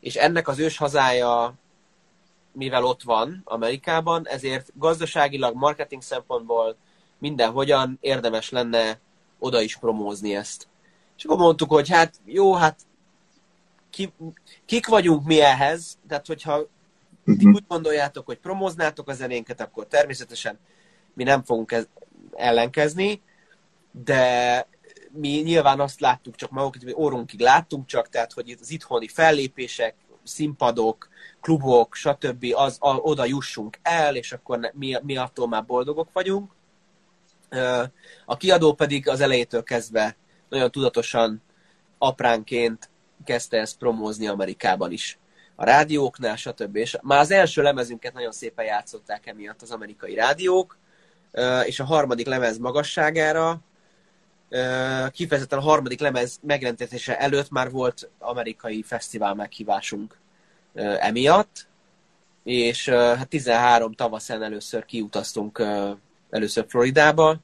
[0.00, 1.54] és ennek az ős hazája
[2.54, 6.76] mivel ott van Amerikában, ezért gazdaságilag, marketing szempontból
[7.18, 8.98] mindenhogyan érdemes lenne
[9.38, 10.68] oda is promózni ezt.
[11.16, 12.80] És akkor mondtuk, hogy hát jó, hát
[13.90, 14.12] ki,
[14.64, 16.66] kik vagyunk mi ehhez, tehát hogyha
[17.24, 20.58] ti úgy gondoljátok, hogy promóznátok a zenénket, akkor természetesen
[21.14, 21.86] mi nem fogunk ez,
[22.32, 23.22] ellenkezni,
[23.90, 24.66] de
[25.10, 29.94] mi nyilván azt láttuk csak magukat, hogy órunkig láttunk csak, tehát hogy az itthoni fellépések,
[30.22, 31.08] színpadok,
[31.44, 32.46] klubok, stb.
[32.54, 36.52] Az, a, oda jussunk el, és akkor ne, mi, mi attól már boldogok vagyunk.
[38.24, 40.16] A kiadó pedig az elejétől kezdve
[40.48, 41.42] nagyon tudatosan
[41.98, 42.90] apránként
[43.24, 45.18] kezdte ezt promózni Amerikában is.
[45.54, 46.76] A rádióknál, stb.
[46.76, 50.78] És már az első lemezünket nagyon szépen játszották emiatt az amerikai rádiók,
[51.64, 53.60] és a harmadik lemez magasságára,
[55.10, 60.22] kifejezetten a harmadik lemez megjelentése előtt már volt amerikai fesztivál meghívásunk
[60.74, 61.66] emiatt,
[62.42, 65.62] és hát 13 tavaszán először kiutaztunk
[66.30, 67.36] először Floridába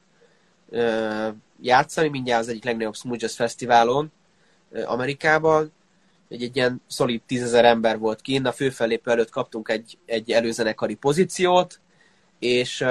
[1.61, 4.13] játszani, mindjárt az egyik legnagyobb Smooth Jazz Fesztiválon
[4.85, 5.73] Amerikában.
[6.29, 10.95] Egy, egy ilyen szolid tízezer ember volt kint, a főfellépő előtt kaptunk egy, egy előzenekari
[10.95, 11.81] pozíciót,
[12.39, 12.85] és,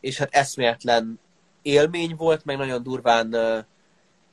[0.00, 1.20] és hát eszméletlen
[1.62, 3.36] élmény volt, meg nagyon durván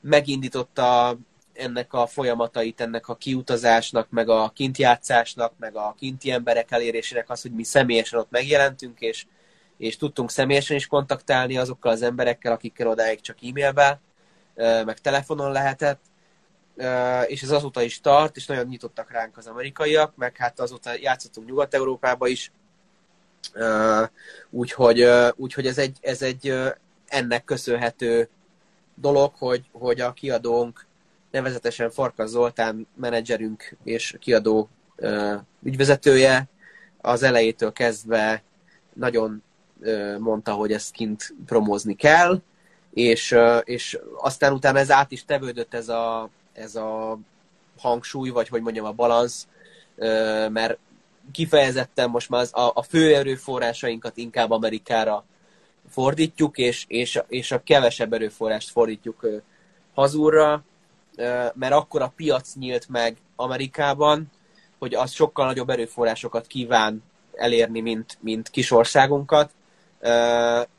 [0.01, 1.17] megindította
[1.59, 7.41] ennek a folyamatait, ennek a kiutazásnak, meg a kintjátszásnak, meg a kinti emberek elérésének az,
[7.41, 9.25] hogy mi személyesen ott megjelentünk, és,
[9.77, 13.99] és tudtunk személyesen is kontaktálni azokkal az emberekkel, akikkel odáig csak e-mailbe,
[14.85, 16.01] meg telefonon lehetett,
[17.27, 21.47] és ez azóta is tart, és nagyon nyitottak ránk az amerikaiak, meg hát azóta játszottunk
[21.47, 22.51] Nyugat-Európába is,
[24.49, 26.53] úgyhogy, úgyhogy ez egy, ez egy
[27.07, 28.29] ennek köszönhető
[28.95, 30.87] dolog, hogy, hogy a kiadónk,
[31.31, 34.69] nevezetesen Farkas Zoltán menedzserünk és kiadó
[35.63, 36.47] ügyvezetője.
[37.01, 38.43] Az elejétől kezdve
[38.93, 39.43] nagyon
[40.17, 42.41] mondta, hogy ezt kint promózni kell,
[42.93, 47.19] és, és aztán utána ez át is tevődött ez a, ez a
[47.77, 49.47] hangsúly, vagy hogy mondjam, a balansz,
[50.49, 50.77] mert
[51.31, 55.25] kifejezetten most már a, a fő erőforrásainkat inkább Amerikára
[55.89, 59.27] fordítjuk, és, és, és a kevesebb erőforrást fordítjuk
[59.93, 60.63] hazúra,
[61.53, 64.31] mert akkor a piac nyílt meg Amerikában,
[64.79, 67.03] hogy az sokkal nagyobb erőforrásokat kíván
[67.33, 69.51] elérni, mint, mint kis országunkat,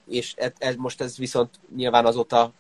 [0.09, 2.53] és ez, ez, most ez viszont nyilván azóta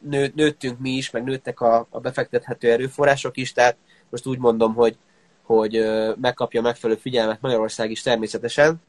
[0.00, 3.76] nő, nőttünk mi is, meg nőttek a, a befektethető erőforrások is, tehát
[4.10, 4.96] most úgy mondom, hogy,
[5.42, 5.86] hogy
[6.20, 8.80] megkapja megfelelő figyelmet Magyarország is természetesen,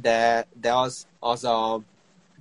[0.00, 1.80] de, de az, az a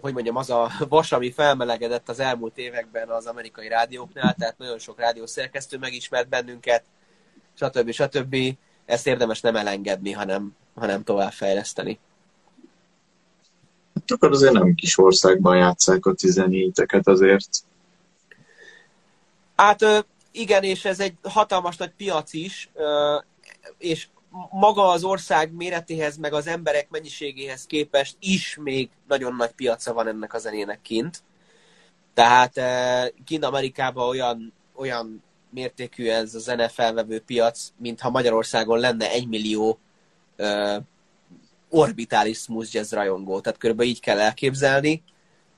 [0.04, 4.80] hogy mondjam, az a vas, ami felmelegedett az elmúlt években az amerikai rádióknál, tehát nagyon
[4.80, 6.84] sok rádiószerkesztő megismert bennünket,
[7.54, 7.92] stb.
[7.92, 8.36] stb.
[8.86, 12.00] Ezt érdemes nem elengedni, hanem, hanem továbbfejleszteni.
[13.96, 17.50] Hát akkor azért nem kis országban játszák a 17-eket azért.
[19.56, 22.70] Hát igen, és ez egy hatalmas nagy piac is,
[23.78, 24.08] és
[24.50, 30.08] maga az ország méretéhez, meg az emberek mennyiségéhez képest is még nagyon nagy piaca van
[30.08, 31.24] ennek a zenének kint.
[32.14, 32.60] Tehát
[33.26, 39.80] kint Amerikában olyan, olyan mértékű ez a zene felvevő piac, mintha Magyarországon lenne egy millió
[40.38, 40.76] uh,
[41.70, 43.40] orbitális smooth jazz rajongó.
[43.40, 45.04] Tehát körülbelül így kell elképzelni.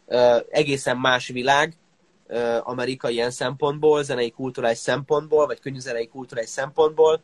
[0.05, 1.73] Uh, egészen más világ,
[2.27, 7.21] uh, amerikai ilyen szempontból, zenei kulturális szempontból, vagy zenei kulturális szempontból,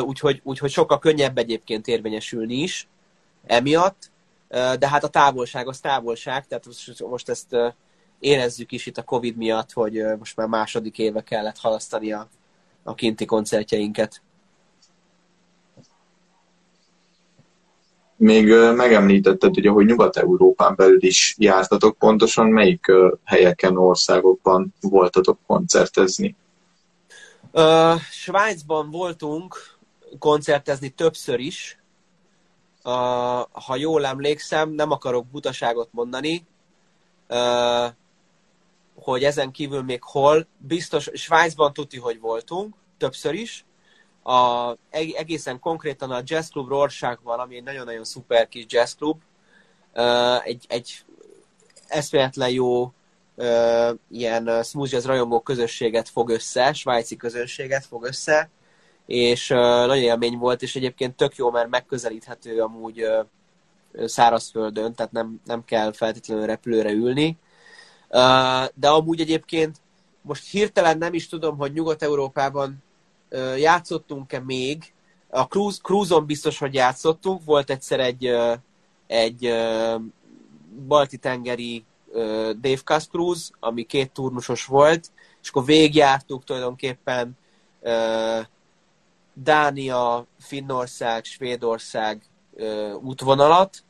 [0.00, 2.88] úgyhogy, úgyhogy sokkal könnyebb egyébként érvényesülni is
[3.46, 4.10] emiatt,
[4.48, 6.66] de hát a távolság az távolság, tehát
[7.08, 7.56] most ezt
[8.18, 12.28] érezzük is itt a Covid miatt, hogy most már második éve kellett halasztani a,
[12.82, 14.22] a kinti koncertjeinket.
[18.16, 22.86] Még megemlítetted, ugye, hogy Nyugat-Európán belül is jártatok, pontosan melyik
[23.24, 26.36] helyeken, országokban voltatok koncertezni?
[27.56, 29.76] Uh, Svájcban voltunk
[30.18, 31.78] koncertezni többször is.
[32.84, 32.92] Uh,
[33.52, 36.46] ha jól emlékszem, nem akarok butaságot mondani,
[37.28, 37.86] uh,
[38.94, 40.46] hogy ezen kívül még hol.
[40.58, 43.64] Biztos, Svájcban tuti, hogy voltunk, többször is.
[44.22, 49.22] A, egészen konkrétan a Jazz Club Rorschachban, ami egy nagyon-nagyon szuper kis jazzklub,
[49.94, 51.04] uh, egy, egy
[51.86, 52.92] eszméletlen jó
[54.10, 58.50] ilyen smooth jazz rajongó közösséget fog össze, svájci közönséget fog össze,
[59.06, 63.06] és nagyon élmény volt, és egyébként tök jó, mert megközelíthető amúgy
[64.04, 67.38] szárazföldön, tehát nem, nem kell feltétlenül repülőre ülni.
[68.74, 69.76] De amúgy egyébként
[70.22, 72.82] most hirtelen nem is tudom, hogy Nyugat-Európában
[73.56, 74.92] játszottunk-e még.
[75.28, 77.44] A cruise, cruise-on biztos, hogy játszottunk.
[77.44, 78.30] Volt egyszer egy,
[79.06, 80.02] egy uh,
[80.86, 81.84] balti-tengeri
[82.60, 85.10] Dave Cass Cruise, ami két turnusos volt,
[85.42, 87.38] és akkor végigjártuk tulajdonképpen
[89.32, 92.22] Dánia, Finnország, Svédország
[93.02, 93.84] útvonalat,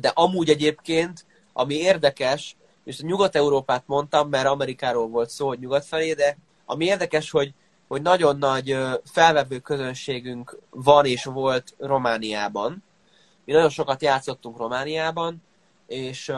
[0.00, 5.84] de amúgy egyébként, ami érdekes, és a Nyugat-Európát mondtam, mert Amerikáról volt szó, hogy nyugat
[5.84, 7.54] felé, de ami érdekes, hogy
[7.90, 12.84] hogy nagyon nagy felvevő közönségünk van és volt Romániában.
[13.44, 15.42] Mi nagyon sokat játszottunk Romániában,
[15.90, 16.32] és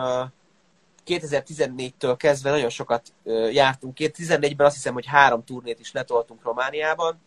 [1.06, 3.12] 2014-től kezdve nagyon sokat
[3.52, 3.96] jártunk.
[3.98, 7.20] 2014-ben azt hiszem, hogy három turnét is letoltunk Romániában,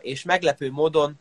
[0.00, 1.18] és meglepő módon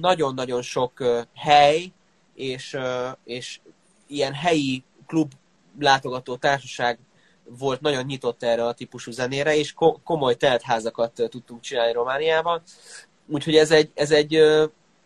[0.00, 1.92] nagyon-nagyon sok hely
[2.34, 2.76] és,
[3.24, 3.60] és
[4.06, 5.32] ilyen helyi klub
[5.78, 6.98] látogató társaság
[7.44, 9.74] volt nagyon nyitott erre a típusú zenére, és
[10.04, 12.62] komoly teltházakat tudtunk csinálni Romániában.
[13.26, 14.42] Úgyhogy ez egy, ez egy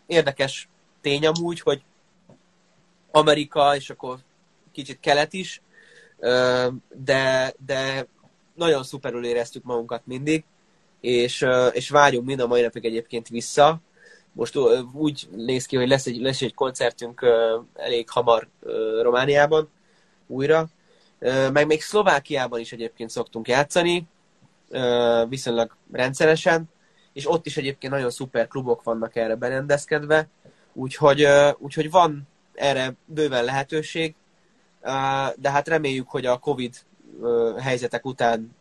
[0.05, 0.69] érdekes
[1.01, 1.83] tény amúgy, hogy
[3.15, 4.17] Amerika, és akkor
[4.71, 5.61] kicsit kelet is,
[6.89, 8.07] de, de
[8.55, 10.43] nagyon szuperül éreztük magunkat mindig,
[11.01, 13.79] és, és vágyunk mind a mai napig egyébként vissza.
[14.31, 14.57] Most
[14.93, 17.25] úgy néz ki, hogy lesz egy, lesz egy koncertünk
[17.75, 18.47] elég hamar
[19.01, 19.69] Romániában
[20.27, 20.67] újra,
[21.51, 24.07] meg még Szlovákiában is egyébként szoktunk játszani,
[25.27, 26.69] viszonylag rendszeresen,
[27.13, 30.27] és ott is egyébként nagyon szuper klubok vannak erre berendezkedve,
[30.73, 34.15] úgyhogy, úgyhogy van erre bőven lehetőség,
[35.35, 36.75] de hát reméljük, hogy a Covid
[37.59, 38.55] helyzetek után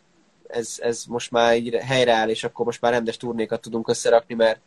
[0.49, 4.61] ez, ez most már így helyreáll, és akkor most már rendes turnékat tudunk összerakni, mert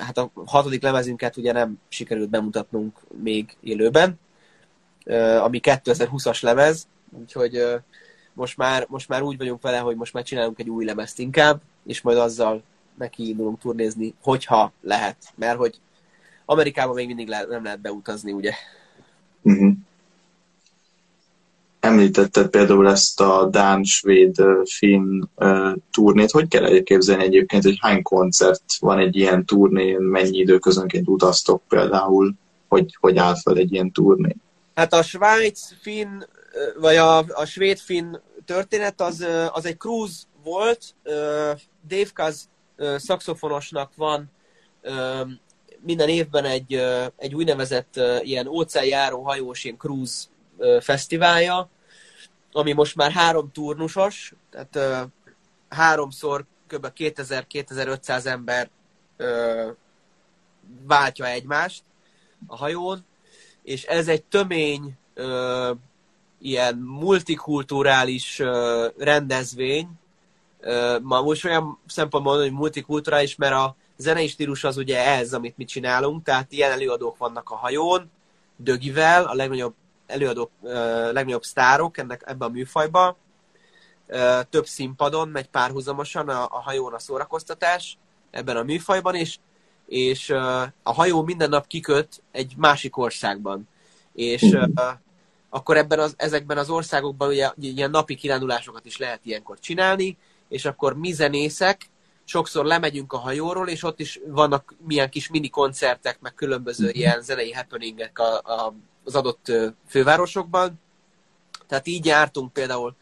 [0.00, 4.20] hát a hatodik lemezünket ugye nem sikerült bemutatnunk még élőben,
[5.40, 6.86] ami 2020-as lemez,
[7.20, 7.80] úgyhogy
[8.32, 11.60] most már, most már úgy vagyunk vele, hogy most már csinálunk egy új lemezt inkább,
[11.86, 12.62] és majd azzal
[12.98, 15.80] neki indulunk turnézni, hogyha lehet, mert hogy
[16.50, 18.52] Amerikában még mindig le, nem lehet beutazni, ugye?
[19.42, 19.72] Uh-huh.
[21.80, 26.30] Említetted például ezt a Dán, Svéd, Finn uh, turnét.
[26.30, 32.34] Hogy kell elképzelni egyébként, hogy hány koncert van egy ilyen turnén, mennyi időközönként utaztok például,
[32.68, 34.36] hogy, hogy áll fel egy ilyen turné?
[34.74, 36.22] Hát a Svájc, Finn,
[36.80, 40.94] vagy a, a svéd-finn történet az, az egy cruise volt.
[41.88, 42.48] Dave Kaz
[42.96, 44.30] szakszofonosnak van
[45.80, 46.82] minden évben egy,
[47.16, 50.24] egy úgynevezett ilyen óceánjáró hajós ilyen cruise
[50.80, 51.68] fesztiválja,
[52.52, 55.08] ami most már három turnusos, tehát
[55.68, 56.92] háromszor kb.
[56.96, 58.70] 2000-2500 ember
[60.86, 61.82] váltja egymást
[62.46, 63.04] a hajón,
[63.62, 64.96] és ez egy tömény
[66.38, 68.42] ilyen multikulturális
[68.98, 69.88] rendezvény,
[71.02, 75.56] ma most olyan szempontból mondom, hogy multikulturális, mert a zenei stílus az ugye ez, amit
[75.56, 78.10] mi csinálunk, tehát ilyen előadók vannak a hajón,
[78.56, 79.74] Dögivel, a legnagyobb
[80.06, 80.50] előadók,
[81.12, 83.16] legnagyobb sztárok ennek, ebben a műfajban,
[84.50, 87.98] több színpadon megy párhuzamosan a, a hajón a szórakoztatás
[88.30, 89.38] ebben a műfajban, és
[89.88, 90.30] és
[90.82, 93.68] a hajó minden nap kiköt egy másik országban.
[94.14, 94.68] És uh,
[95.48, 100.16] akkor ebben az, ezekben az országokban ugye ilyen napi kirándulásokat is lehet ilyenkor csinálni,
[100.48, 101.90] és akkor mi zenészek
[102.28, 106.98] sokszor lemegyünk a hajóról, és ott is vannak milyen kis mini koncertek, meg különböző uh-huh.
[106.98, 108.74] ilyen zenei happeningek a, a,
[109.04, 109.52] az adott
[109.88, 110.80] fővárosokban.
[111.66, 112.96] Tehát így jártunk például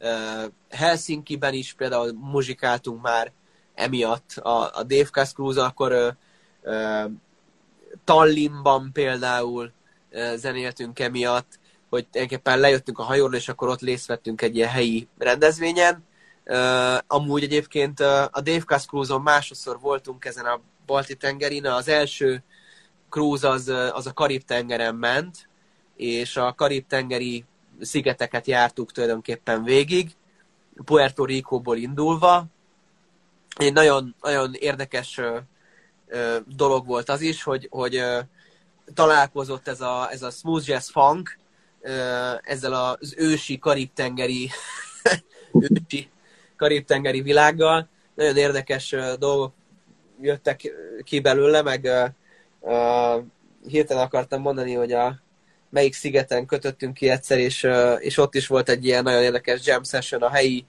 [0.00, 3.32] uh, Helsinki-ben is, például muzsikáltunk már
[3.74, 6.08] emiatt a, a Dave Cass Cruise, akkor ö,
[6.62, 7.04] ö,
[8.04, 9.72] Tallinnban például
[10.10, 11.58] ö, zenéltünk emiatt,
[11.88, 16.08] hogy tulajdonképpen lejöttünk a hajóról, és akkor ott részt vettünk egy ilyen helyi rendezvényen.
[16.50, 21.66] Uh, amúgy egyébként uh, a Dave Cass Cruise-on másodszor voltunk ezen a balti tengerin.
[21.66, 22.42] Az első
[23.08, 25.48] cruise az, az a Karib-tengeren ment,
[25.96, 27.44] és a Karib-tengeri
[27.80, 30.16] szigeteket jártuk tulajdonképpen végig,
[30.84, 32.44] Puerto Rico-ból indulva,
[33.56, 35.18] egy nagyon, nagyon érdekes
[36.06, 38.02] ö, dolog volt az is, hogy, hogy
[38.94, 41.38] találkozott ez a, ez a smooth jazz funk
[42.42, 44.50] ezzel az ősi karib-tengeri
[45.70, 46.10] ősi
[46.60, 47.88] karib-tengeri világgal.
[48.14, 49.52] Nagyon érdekes dolgok
[50.20, 53.16] jöttek ki belőle, meg ö,
[53.66, 55.18] hirtelen akartam mondani, hogy a
[55.70, 59.82] melyik szigeten kötöttünk ki egyszer, és, és ott is volt egy ilyen nagyon érdekes jam
[59.82, 60.66] session a helyi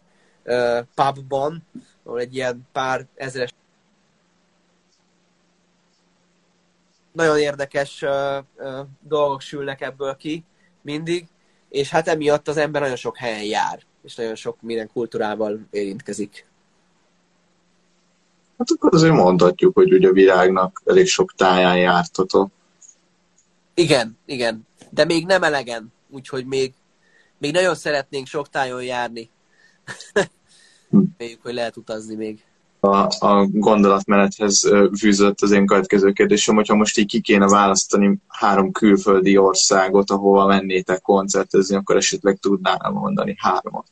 [0.96, 1.68] pubban,
[2.04, 3.54] ahol egy ilyen pár ezres
[7.12, 10.44] nagyon érdekes uh, uh, dolgok sülnek ebből ki
[10.82, 11.28] mindig,
[11.70, 16.46] és hát emiatt az ember nagyon sok helyen jár, és nagyon sok minden kultúrával érintkezik.
[18.58, 22.52] Hát akkor azért mondhatjuk, hogy ugye a világnak elég sok táján jártatok.
[23.74, 26.74] Igen, igen, de még nem elegen, úgyhogy még,
[27.38, 29.30] még nagyon szeretnénk sok tájon járni.
[30.90, 32.44] Reméljük, hogy lehet utazni még.
[32.84, 38.72] A, a gondolatmenethez fűzött az én következő kérdésem, hogyha most így ki kéne választani három
[38.72, 43.90] külföldi országot, ahova mennétek koncertezni, akkor esetleg tudnál mondani háromat.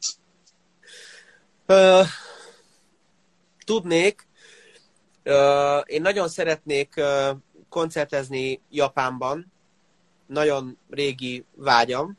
[1.67, 2.05] Uh,
[3.65, 4.27] tudnék,
[5.85, 6.93] én nagyon szeretnék
[7.69, 9.51] koncertezni Japánban,
[10.27, 12.17] nagyon régi vágyam,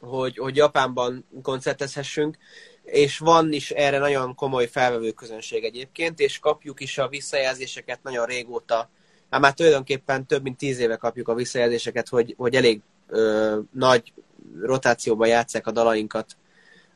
[0.00, 2.38] hogy, hogy Japánban koncertezhessünk,
[2.84, 8.26] és van is erre nagyon komoly felvevő közönség egyébként, és kapjuk is a visszajelzéseket nagyon
[8.26, 8.90] régóta.
[9.30, 14.12] Hát már tulajdonképpen több mint tíz éve kapjuk a visszajelzéseket, hogy, hogy elég ö, nagy
[14.60, 16.36] rotációban játszák a dalainkat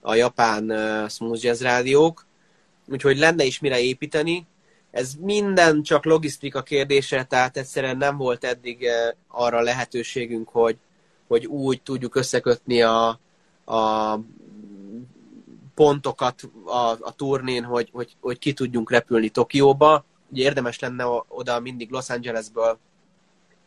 [0.01, 2.27] a japán uh, smooth jazz rádiók,
[2.87, 4.47] úgyhogy lenne is mire építeni.
[4.91, 10.77] Ez minden csak logisztika kérdése, tehát egyszerűen nem volt eddig uh, arra lehetőségünk, hogy,
[11.27, 13.21] hogy úgy tudjuk összekötni a,
[13.65, 14.15] a
[15.79, 20.05] pontokat a, a turnén, hogy, hogy, hogy ki tudjunk repülni Tokióba.
[20.31, 22.79] Ugye érdemes lenne oda mindig Los Angelesből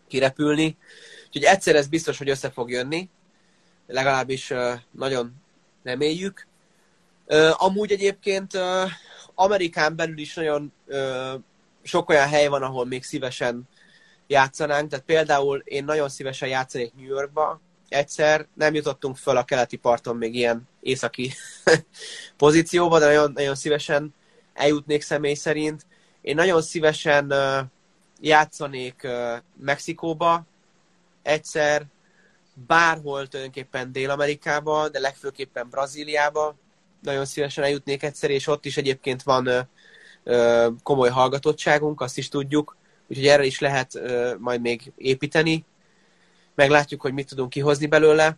[0.07, 0.77] kirepülni.
[1.25, 3.09] Úgyhogy egyszer ez biztos, hogy össze fog jönni.
[3.87, 4.53] Legalábbis
[4.91, 5.33] nagyon
[5.83, 6.47] reméljük.
[7.51, 8.51] Amúgy egyébként
[9.35, 10.73] Amerikán belül is nagyon
[11.83, 13.67] sok olyan hely van, ahol még szívesen
[14.27, 14.89] játszanánk.
[14.89, 17.61] Tehát például én nagyon szívesen játszanék New Yorkba.
[17.91, 21.33] Egyszer nem jutottunk föl a keleti parton még ilyen északi
[22.37, 24.13] pozícióba, de nagyon, nagyon szívesen
[24.53, 25.85] eljutnék személy szerint.
[26.21, 27.33] Én nagyon szívesen
[28.21, 29.07] játszanék
[29.57, 30.45] Mexikóba
[31.21, 31.85] egyszer,
[32.67, 36.55] bárhol tulajdonképpen Dél-Amerikába, de legfőképpen Brazíliába.
[37.01, 39.69] Nagyon szívesen eljutnék egyszer, és ott is egyébként van
[40.83, 42.75] komoly hallgatottságunk, azt is tudjuk,
[43.07, 44.01] úgyhogy erre is lehet
[44.37, 45.65] majd még építeni.
[46.55, 48.37] Meglátjuk, hogy mit tudunk kihozni belőle.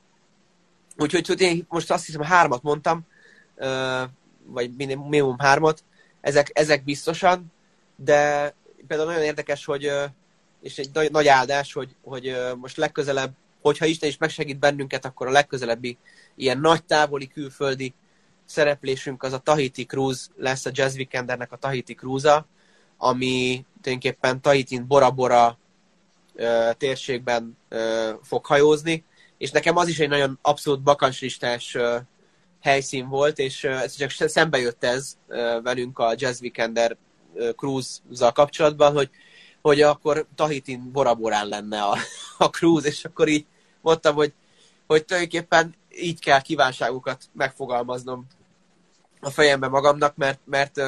[0.98, 3.02] Úgyhogy hogy én most azt hiszem, hármat mondtam,
[4.46, 5.84] vagy minimum hármat,
[6.22, 7.52] ezek, ezek biztosan,
[7.96, 8.54] de
[8.88, 9.92] például nagyon érdekes, hogy
[10.62, 13.34] és egy nagy, nagy áldás, hogy, hogy most legközelebb
[13.64, 15.98] hogyha Isten is megsegít bennünket, akkor a legközelebbi
[16.36, 17.94] ilyen nagy távoli külföldi
[18.46, 22.46] szereplésünk az a Tahiti Cruise lesz, a Jazz Weekendernek a Tahiti Cruise-a,
[22.98, 25.63] ami tulajdonképpen Tahitin Bora-Bora ö,
[26.78, 27.58] térségben
[28.22, 29.04] fog hajózni,
[29.38, 31.78] és nekem az is egy nagyon abszolút bakancslistás
[32.62, 35.18] helyszín volt, és ez csak szembe jött ez
[35.64, 36.98] velünk a Jazz Weekender
[37.56, 39.10] cruise-zal kapcsolatban, hogy,
[39.62, 41.98] hogy akkor Tahitin Bora-Borán lenne a,
[42.38, 43.46] a cruise, és akkor így
[43.82, 44.34] mondtam, hogy,
[44.88, 48.28] hogy tulajdonképpen így kell kívánságokat megfogalmaznom
[49.20, 50.82] a fejembe magamnak, mert, mert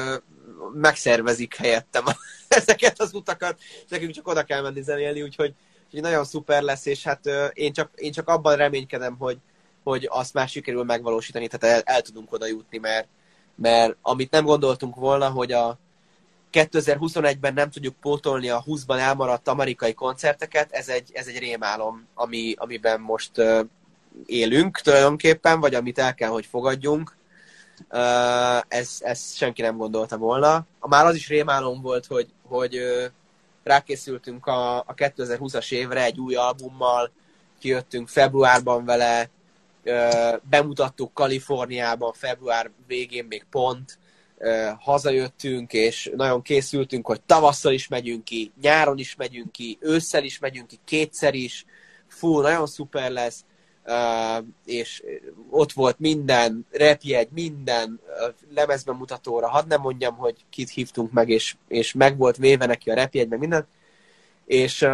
[0.72, 2.04] megszervezik helyettem
[2.48, 5.54] ezeket az utakat, és nekünk csak oda kell menni zenélni, úgyhogy,
[5.84, 9.38] úgyhogy nagyon szuper lesz, és hát én, csak, én csak abban reménykedem, hogy,
[9.82, 13.08] hogy azt már sikerül megvalósítani, tehát el, el tudunk oda jutni, mert,
[13.54, 15.78] mert amit nem gondoltunk volna, hogy a,
[16.52, 22.54] 2021-ben nem tudjuk pótolni a 20-ban elmaradt amerikai koncerteket, ez egy, ez egy rémálom, ami,
[22.56, 23.30] amiben most
[24.26, 27.16] élünk tulajdonképpen, vagy amit el kell, hogy fogadjunk.
[28.68, 30.66] Ez, ez senki nem gondolta volna.
[30.80, 32.80] Már az is rémálom volt, hogy, hogy
[33.62, 37.10] rákészültünk a, a 2020-as évre egy új albummal,
[37.58, 39.30] kijöttünk februárban vele,
[40.42, 43.98] bemutattuk Kaliforniában február végén még pont,
[44.78, 50.38] hazajöttünk, és nagyon készültünk, hogy tavasszal is megyünk ki, nyáron is megyünk ki, ősszel is
[50.38, 51.64] megyünk ki, kétszer is,
[52.08, 53.44] fú, nagyon szuper lesz,
[54.64, 55.02] és
[55.50, 58.00] ott volt minden, repjegy, minden
[58.54, 62.94] lemezbemutatóra, hadd nem mondjam, hogy kit hívtunk meg, és, és meg volt véve neki a
[62.94, 63.66] repjegy, meg minden,
[64.46, 64.86] és,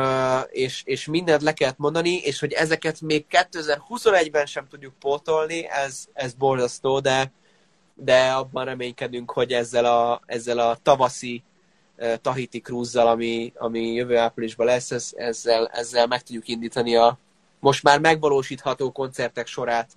[0.51, 6.05] és, és mindent le kellett mondani, és hogy ezeket még 2021-ben sem tudjuk pótolni, ez,
[6.13, 7.33] ez borzasztó, de,
[7.95, 11.43] de abban reménykedünk, hogy ezzel a, ezzel a tavaszi
[12.23, 17.19] Tahiti cruise ami, ami jövő áprilisban lesz, ez, ezzel, ezzel meg tudjuk indítani a
[17.63, 19.91] most már megvalósítható koncertek sorát.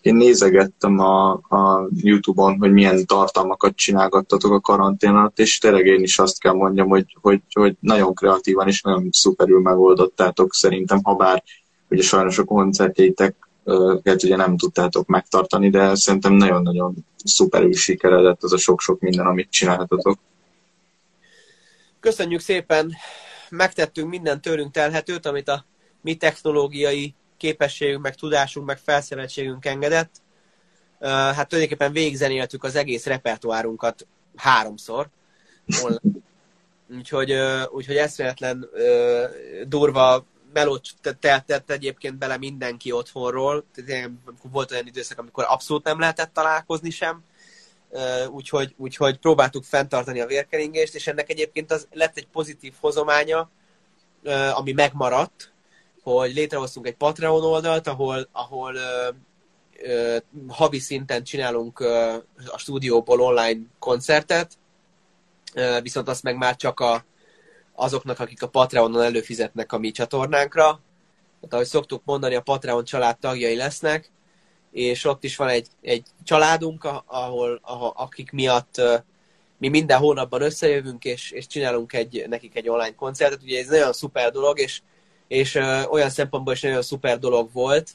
[0.00, 6.02] Én nézegettem a, a YouTube-on, hogy milyen tartalmakat csinálgattatok a karantén alatt, és tényleg én
[6.02, 11.14] is azt kell mondjam, hogy, hogy, hogy nagyon kreatívan és nagyon szuperül megoldottátok szerintem, ha
[11.14, 11.42] bár
[11.88, 18.52] ugye sajnos a koncertjeitek őket ugye nem tudtátok megtartani, de szerintem nagyon-nagyon szuperül sikeredett az
[18.52, 20.18] a sok-sok minden, amit csináltatok.
[22.00, 22.92] Köszönjük szépen!
[23.50, 25.64] Megtettünk minden tőlünk telhetőt, amit a
[26.00, 30.22] mi technológiai képességünk, meg tudásunk, meg felszereltségünk engedett.
[31.00, 35.08] Hát tulajdonképpen végigzenéltük az egész repertoárunkat háromszor.
[36.96, 37.32] Úgyhogy,
[37.70, 38.68] úgyhogy eszméletlen
[39.66, 40.88] durva melót
[41.20, 43.64] tett egyébként bele mindenki otthonról.
[44.42, 47.22] Volt olyan időszak, amikor abszolút nem lehetett találkozni sem,
[48.30, 53.50] úgyhogy, úgyhogy próbáltuk fenntartani a vérkeringést, és ennek egyébként az lett egy pozitív hozománya,
[54.54, 55.52] ami megmaradt,
[56.02, 58.74] hogy létrehoztunk egy Patreon oldalt, ahol, ahol
[60.48, 61.80] havi szinten csinálunk
[62.46, 64.58] a stúdióból online koncertet,
[65.82, 67.04] viszont azt meg már csak a,
[67.74, 70.64] azoknak, akik a Patreonon előfizetnek a mi csatornánkra.
[71.40, 74.10] Tehát ahogy szoktuk mondani, a Patreon család tagjai lesznek,
[74.72, 78.80] és ott is van egy, egy családunk, ahol, ahol akik miatt
[79.58, 83.42] mi minden hónapban összejövünk, és, és csinálunk egy, nekik egy online koncertet.
[83.42, 84.80] Ugye ez nagyon szuper dolog, és,
[85.28, 85.54] és
[85.90, 87.90] olyan szempontból is nagyon szuper dolog volt,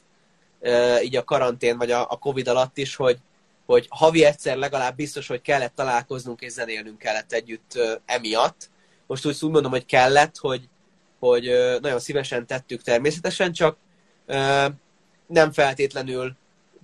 [1.02, 3.18] így a karantén vagy a, a Covid alatt is, hogy,
[3.66, 8.70] hogy havi egyszer legalább biztos, hogy kellett találkoznunk és zenélnünk kellett együtt emiatt.
[9.06, 10.68] Most úgy, úgy mondom, hogy kellett, hogy,
[11.18, 11.50] hogy
[11.80, 13.76] nagyon szívesen tettük természetesen, csak
[15.26, 16.36] nem feltétlenül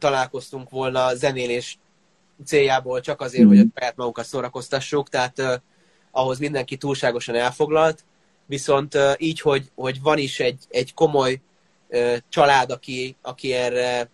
[0.03, 1.79] találkoztunk volna zenélés
[2.45, 5.55] céljából csak azért, hogy a saját magunkat szórakoztassuk, tehát uh,
[6.11, 8.05] ahhoz mindenki túlságosan elfoglalt,
[8.47, 11.41] viszont uh, így, hogy, hogy van is egy, egy komoly
[11.89, 14.11] uh, család, aki, aki erre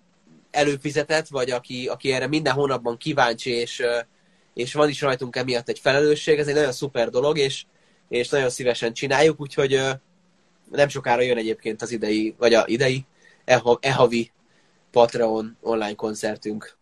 [0.50, 4.04] előfizetett, vagy aki, aki erre minden hónapban kíváncsi, és, uh,
[4.54, 7.64] és van is rajtunk emiatt egy felelősség, ez egy nagyon szuper dolog, és,
[8.08, 9.90] és nagyon szívesen csináljuk, úgyhogy uh,
[10.70, 13.04] nem sokára jön egyébként az idei, vagy a idei,
[13.80, 14.30] e-havi
[14.90, 16.76] Patreon online koncertünk.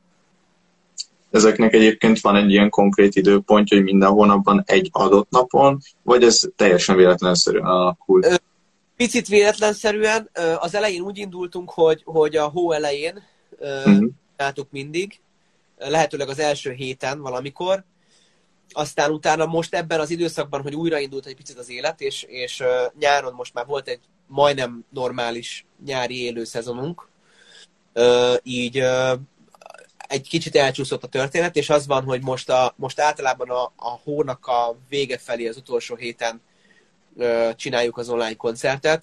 [1.31, 6.43] Ezeknek egyébként van egy ilyen konkrét időpontja, hogy minden hónapban egy adott napon, vagy ez
[6.57, 8.23] teljesen véletlenszerűen alakul?
[8.97, 10.31] Picit véletlenszerűen.
[10.59, 13.23] Az elején úgy indultunk, hogy, hogy a hó elején
[13.59, 14.67] uh-huh.
[14.71, 15.21] mindig,
[15.79, 17.85] lehetőleg az első héten valamikor,
[18.73, 22.63] aztán utána most ebben az időszakban, hogy újraindult egy picit az élet, és, és
[22.99, 27.09] nyáron most már volt egy majdnem normális nyári élő szezonunk,
[28.43, 28.83] így
[29.97, 34.01] egy kicsit elcsúszott a történet, és az van, hogy most, a, most általában a, a
[34.05, 36.41] hónak a vége felé, az utolsó héten
[37.57, 39.03] csináljuk az online koncertet.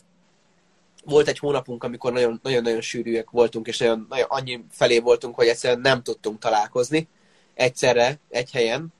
[1.05, 5.79] Volt egy hónapunk, amikor nagyon-nagyon sűrűek voltunk, és nagyon, nagyon annyi felé voltunk, hogy egyszerűen
[5.79, 7.07] nem tudtunk találkozni
[7.53, 8.93] egyszerre, egy helyen,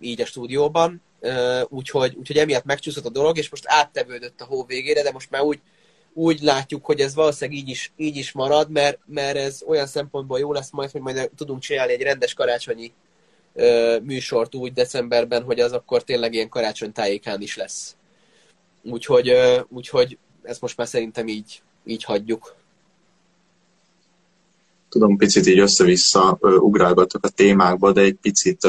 [0.00, 1.02] így a stúdióban.
[1.68, 5.42] Úgyhogy, úgyhogy emiatt megcsúszott a dolog, és most áttevődött a hó végére, de most már
[5.42, 5.60] úgy
[6.14, 10.38] úgy látjuk, hogy ez valószínűleg így is, így is marad, mert, mert ez olyan szempontból
[10.38, 12.92] jó lesz majd, hogy majd tudunk csinálni egy rendes karácsonyi
[13.54, 17.96] ö, műsort úgy decemberben, hogy az akkor tényleg ilyen karácsony tájékán is lesz.
[18.82, 22.54] Úgyhogy, ö, úgyhogy ezt most már szerintem így, így hagyjuk.
[24.88, 28.64] Tudom, picit így össze-vissza ugrálgatok a témákba, de egy picit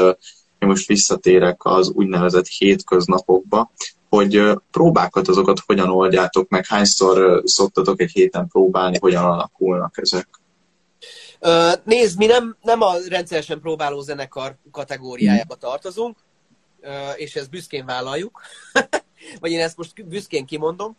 [0.58, 3.70] én most visszatérek az úgynevezett hétköznapokba
[4.14, 10.28] hogy próbákat azokat hogyan oldjátok meg, hányszor szoktatok egy héten próbálni, hogyan alakulnak ezek?
[11.84, 16.16] Nézd, mi nem, nem a rendszeresen próbáló zenekar kategóriájába tartozunk,
[17.16, 18.40] és ezt büszkén vállaljuk,
[19.40, 20.96] vagy én ezt most büszkén kimondom.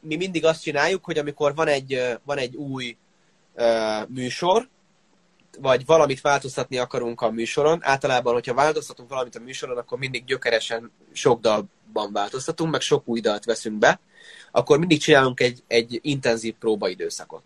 [0.00, 2.96] Mi mindig azt csináljuk, hogy amikor van egy, van egy új
[4.08, 4.68] műsor,
[5.60, 7.78] vagy valamit változtatni akarunk a műsoron.
[7.82, 13.20] Általában, hogyha változtatunk valamit a műsoron, akkor mindig gyökeresen sok dalban változtatunk, meg sok új
[13.20, 14.00] dalt veszünk be,
[14.50, 17.42] akkor mindig csinálunk egy, egy intenzív próbaidőszakot.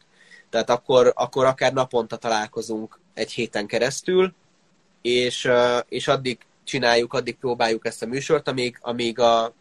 [0.51, 4.35] Tehát akkor, akkor akár naponta találkozunk egy héten keresztül,
[5.03, 5.51] és,
[5.89, 9.55] és addig csináljuk, addig próbáljuk ezt a műsort, amíg, amíg a,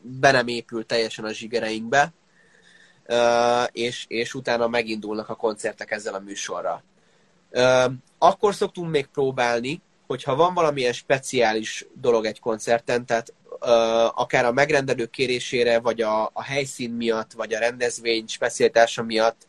[0.00, 2.12] be nem épül teljesen a zsigereinkbe,
[3.72, 6.82] és, és utána megindulnak a koncertek ezzel a műsorral.
[8.18, 13.32] Akkor szoktunk még próbálni, hogyha van valamilyen speciális dolog egy koncerten, tehát
[14.14, 19.46] akár a megrendelők kérésére, vagy a, a helyszín miatt, vagy a rendezvény specialitása miatt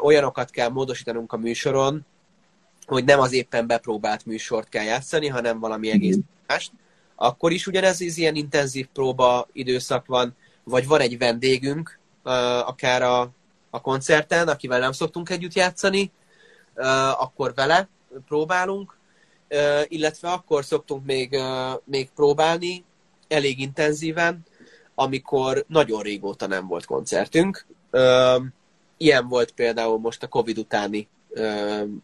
[0.00, 2.06] olyanokat kell módosítanunk a műsoron,
[2.86, 6.72] hogy nem az éppen bepróbált műsort kell játszani, hanem valami egész mást.
[7.14, 11.98] Akkor is ugyanez az ilyen intenzív próba időszak van, vagy van egy vendégünk,
[12.64, 13.30] akár a,
[13.70, 16.10] a koncerten, akivel nem szoktunk együtt játszani,
[17.18, 17.88] akkor vele
[18.26, 18.96] próbálunk,
[19.88, 21.38] illetve akkor szoktunk még,
[21.84, 22.84] még próbálni
[23.28, 24.44] elég intenzíven,
[24.94, 27.66] amikor nagyon régóta nem volt koncertünk.
[28.96, 31.08] Ilyen volt például most a Covid utáni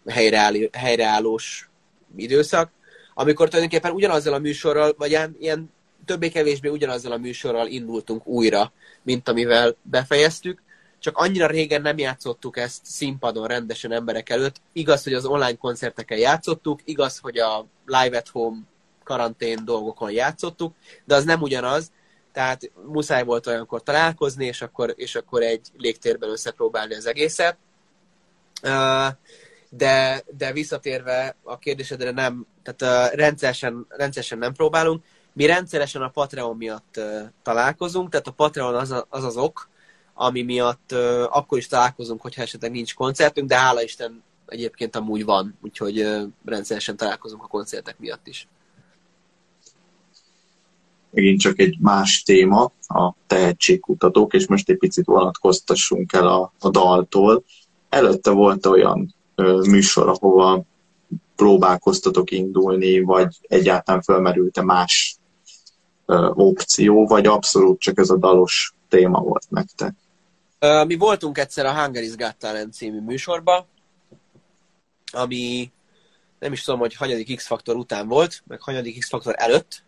[0.06, 1.68] helyreáll, helyreállós
[2.16, 2.70] időszak,
[3.14, 5.72] amikor tulajdonképpen ugyanazzal a műsorral, vagy ilyen, ilyen
[6.04, 8.72] többé-kevésbé ugyanazzal a műsorral indultunk újra,
[9.02, 10.62] mint amivel befejeztük,
[11.04, 14.56] csak annyira régen nem játszottuk ezt színpadon rendesen emberek előtt.
[14.72, 18.56] Igaz, hogy az online koncerteken játszottuk, igaz, hogy a live at home
[19.02, 20.74] karantén dolgokon játszottuk,
[21.04, 21.92] de az nem ugyanaz,
[22.32, 27.56] tehát muszáj volt olyankor találkozni, és akkor, és akkor egy légtérben összepróbálni az egészet.
[29.68, 35.04] De, de visszatérve a kérdésedre nem, tehát rendszeresen, rendszeresen nem próbálunk.
[35.32, 37.00] Mi rendszeresen a Patreon miatt
[37.42, 39.72] találkozunk, tehát a Patreon az, a, az az ok,
[40.14, 45.24] ami miatt uh, akkor is találkozunk, hogyha esetleg nincs koncertünk, de hála Isten egyébként amúgy
[45.24, 48.48] van, úgyhogy uh, rendszeresen találkozunk a koncertek miatt is.
[51.10, 56.70] Megint csak egy más téma, a tehetségkutatók, és most egy picit vonatkoztassunk el a, a
[56.70, 57.44] daltól.
[57.88, 60.62] Előtte volt olyan ö, műsor, ahova
[61.36, 65.16] próbálkoztatok indulni, vagy egyáltalán felmerült-e más
[66.06, 69.94] ö, opció, vagy abszolút csak ez a dalos téma volt nektek?
[70.86, 73.66] Mi voltunk egyszer a Hungary's Got Talent című műsorba,
[75.12, 75.72] ami
[76.38, 79.82] nem is tudom, hogy hanyadik X-faktor után volt, meg hanyadik X-faktor előtt.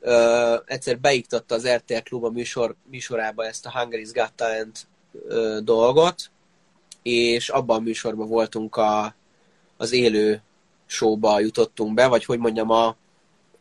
[0.00, 5.58] Uh, egyszer beiktatta az RTL Klub a műsor, műsorába ezt a Hungary's Got Talent uh,
[5.58, 6.30] dolgot,
[7.02, 9.14] és abban a műsorban voltunk a,
[9.76, 10.42] az élő
[10.86, 12.96] showba jutottunk be, vagy hogy mondjam, a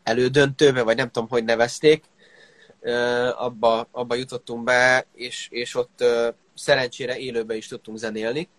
[0.04, 2.04] elődöntőbe, vagy nem tudom, hogy nevezték,
[3.36, 6.04] abba, abba jutottunk be, és, és ott
[6.56, 8.50] szerencsére élőbe is tudtunk zenélni.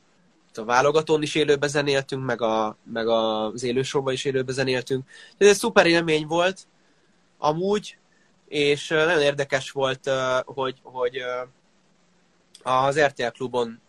[0.57, 5.09] A válogatón is élőbe zenéltünk, meg, a, meg az élősóban is élőbe zenéltünk.
[5.39, 6.67] Ez egy szuper élmény volt,
[7.39, 7.99] amúgy,
[8.49, 10.11] és nagyon érdekes volt,
[10.45, 11.17] hogy, hogy
[12.63, 13.81] az RTL klubon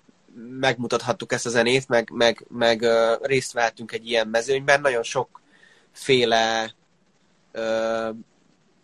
[0.59, 2.85] megmutathattuk ezt a zenét, meg, meg, meg
[3.21, 4.81] részt vettünk egy ilyen mezőnyben.
[4.81, 6.73] Nagyon sokféle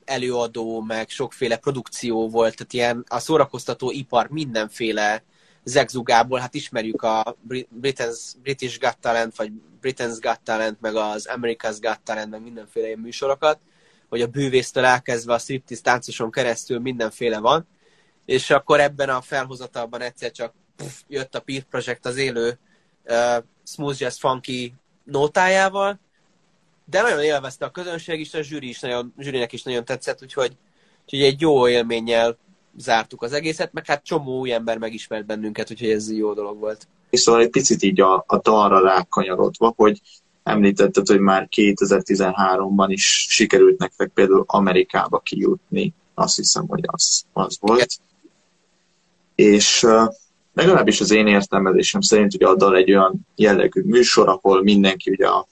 [0.06, 5.24] előadó, meg sokféle produkció volt, tehát ilyen a szórakoztató ipar mindenféle
[5.64, 7.36] zegzugából, hát ismerjük a
[7.82, 12.86] Britain's, British Got Talent, vagy Britain's Got Talent, meg az America's Got Talent, meg mindenféle
[12.86, 13.60] ilyen műsorokat,
[14.10, 17.68] hogy a bűvésztől elkezdve a striptease táncoson keresztül mindenféle van,
[18.26, 22.60] és akkor ebben a felhozatalban egyszer csak puff, jött a Peer Project az élő
[23.06, 24.74] uh, smooth jazz funky
[25.04, 26.00] nótájával,
[26.92, 30.52] de nagyon élvezte a közönség is, a zsűri is nagyon, zsűrinek is nagyon tetszett, úgyhogy,
[31.04, 32.38] úgyhogy egy jó élménnyel
[32.78, 36.88] zártuk az egészet, meg hát csomó új ember megismert bennünket, úgyhogy ez jó dolog volt.
[37.10, 40.02] És szóval egy picit így a, a dalra rákanyarodva, hogy
[40.44, 47.58] említetted, hogy már 2013-ban is sikerült nektek például Amerikába kijutni, azt hiszem, hogy az, az
[47.60, 48.00] volt.
[49.36, 50.14] És uh,
[50.54, 55.28] legalábbis az én értelmezésem szerint ugye a dal egy olyan jellegű műsor, ahol mindenki ugye
[55.28, 55.48] a,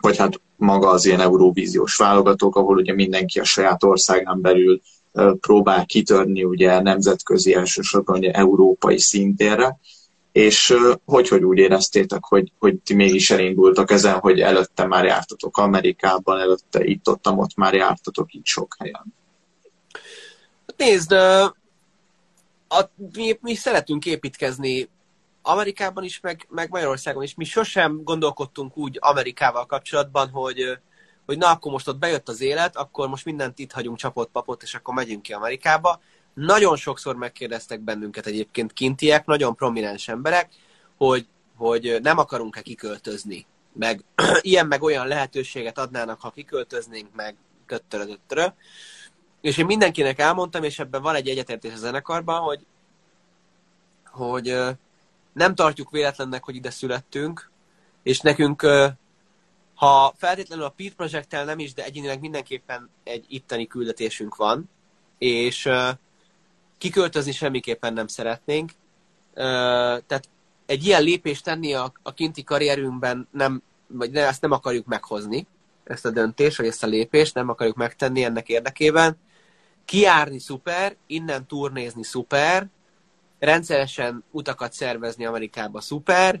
[0.00, 4.80] vagy hát maga az ilyen Euróvíziós válogatók, ahol ugye mindenki a saját országán belül
[5.40, 9.78] próbál kitörni ugye nemzetközi elsősorban ugye európai szintérre,
[10.32, 15.56] és hogy, hogy úgy éreztétek, hogy, hogy ti mégis elindultak ezen, hogy előtte már jártatok
[15.56, 19.04] Amerikában, előtte itt ott, ott már jártatok itt sok helyen?
[20.76, 21.12] Nézd,
[22.68, 24.88] a, mi, mi szeretünk építkezni
[25.48, 27.34] Amerikában is, meg, meg Magyarországon is.
[27.34, 30.78] Mi sosem gondolkodtunk úgy Amerikával kapcsolatban, hogy,
[31.26, 34.62] hogy na, akkor most ott bejött az élet, akkor most mindent itt hagyunk csapott papot,
[34.62, 36.00] és akkor megyünk ki Amerikába.
[36.34, 40.52] Nagyon sokszor megkérdeztek bennünket egyébként kintiek, nagyon prominens emberek,
[40.96, 41.26] hogy,
[41.56, 43.46] hogy nem akarunk-e kiköltözni.
[43.72, 44.04] Meg
[44.40, 47.36] ilyen meg olyan lehetőséget adnának, ha kiköltöznénk, meg
[47.66, 48.46] töttörö
[49.40, 52.66] És én mindenkinek elmondtam, és ebben van egy egyetértés a zenekarban, hogy,
[54.04, 54.76] hogy
[55.38, 57.50] nem tartjuk véletlennek, hogy ide születtünk,
[58.02, 58.66] és nekünk,
[59.74, 64.70] ha feltétlenül a Pete project nem is, de egyénileg mindenképpen egy itteni küldetésünk van,
[65.18, 65.68] és
[66.78, 68.70] kiköltözni semmiképpen nem szeretnénk.
[69.34, 70.28] Tehát
[70.66, 75.46] egy ilyen lépést tenni a, a kinti karrierünkben nem, vagy ne, ezt nem akarjuk meghozni,
[75.84, 79.16] ezt a döntést, vagy ezt a lépést nem akarjuk megtenni ennek érdekében.
[79.84, 82.66] Kiárni szuper, innen turnézni szuper,
[83.38, 86.40] rendszeresen utakat szervezni Amerikába szuper.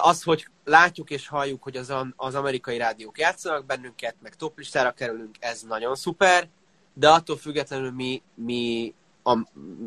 [0.00, 5.36] Az, hogy látjuk és halljuk, hogy az, az amerikai rádiók játszanak bennünket, meg toplistára kerülünk,
[5.40, 6.48] ez nagyon szuper,
[6.94, 9.38] de attól függetlenül mi, mi a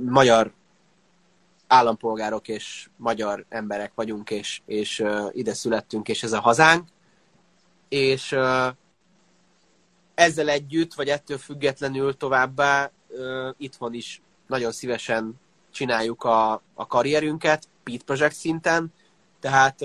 [0.04, 0.54] magyar
[1.68, 6.88] állampolgárok és magyar emberek vagyunk, és, és uh, ide születtünk, és ez a hazánk.
[7.90, 8.68] És uh,
[10.16, 15.40] ezzel együtt, vagy ettől függetlenül továbbá uh, itthon is nagyon szívesen
[15.72, 18.94] csináljuk a, a karrierünket, Pete Project szinten,
[19.40, 19.80] tehát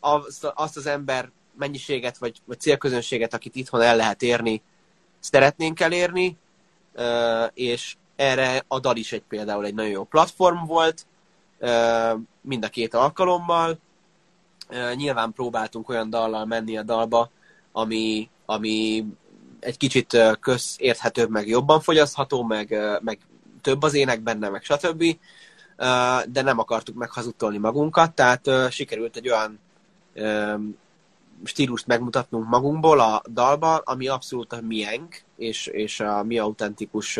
[0.00, 4.62] azt, azt az ember mennyiséget, vagy, vagy célközönséget, akit itthon el lehet érni,
[5.20, 6.36] szeretnénk elérni,
[7.54, 11.06] és erre a dal is egy például egy nagyon jó platform volt,
[12.40, 13.78] mind a két alkalommal.
[14.94, 17.30] Nyilván próbáltunk olyan dallal menni a dalba,
[17.72, 19.06] ami, ami
[19.60, 23.18] egy kicsit közérthetőbb, meg jobban fogyasztható, meg, meg
[23.62, 25.04] több az ének benne, meg stb.
[26.26, 29.60] De nem akartuk meghazudtolni magunkat, tehát sikerült egy olyan
[31.44, 37.18] stílust megmutatnunk magunkból a dalba, ami abszolút a miénk, és, és a mi autentikus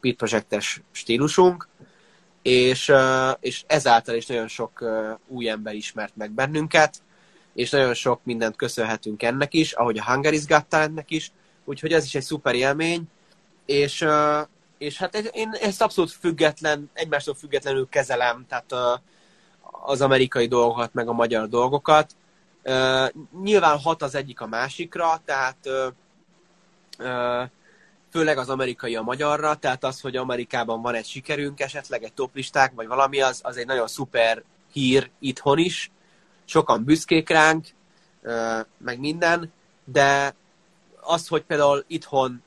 [0.00, 1.68] Pit Projectes stílusunk,
[2.42, 2.92] és,
[3.40, 4.84] és ezáltal is nagyon sok
[5.28, 7.02] új ember ismert meg bennünket,
[7.54, 11.32] és nagyon sok mindent köszönhetünk ennek is, ahogy a Hungary's Got Talentnek is,
[11.64, 13.02] úgyhogy ez is egy szuper élmény,
[13.66, 14.06] és,
[14.84, 19.00] és hát én ezt abszolút független, egymástól függetlenül kezelem, tehát
[19.70, 22.16] az amerikai dolgokat, meg a magyar dolgokat.
[23.42, 25.68] Nyilván hat az egyik a másikra, tehát
[28.10, 32.72] főleg az amerikai a magyarra, tehát az, hogy Amerikában van egy sikerünk, esetleg egy toplisták,
[32.74, 35.90] vagy valami, az, az egy nagyon szuper hír itthon is.
[36.44, 37.66] Sokan büszkék ránk,
[38.78, 39.52] meg minden,
[39.84, 40.34] de
[41.00, 42.42] az, hogy például itthon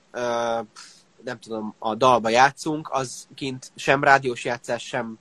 [1.23, 5.17] nem tudom, a dalba játszunk, az kint sem rádiós játszás, sem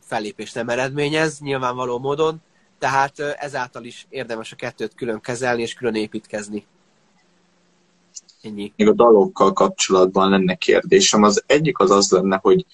[0.00, 2.42] fellépés nem eredményez, nyilvánvaló módon,
[2.78, 6.66] tehát ezáltal is érdemes a kettőt külön kezelni és külön építkezni.
[8.42, 8.72] Ennyi.
[8.76, 11.22] Még a dalokkal kapcsolatban lenne kérdésem.
[11.22, 12.66] Az egyik az az lenne, hogy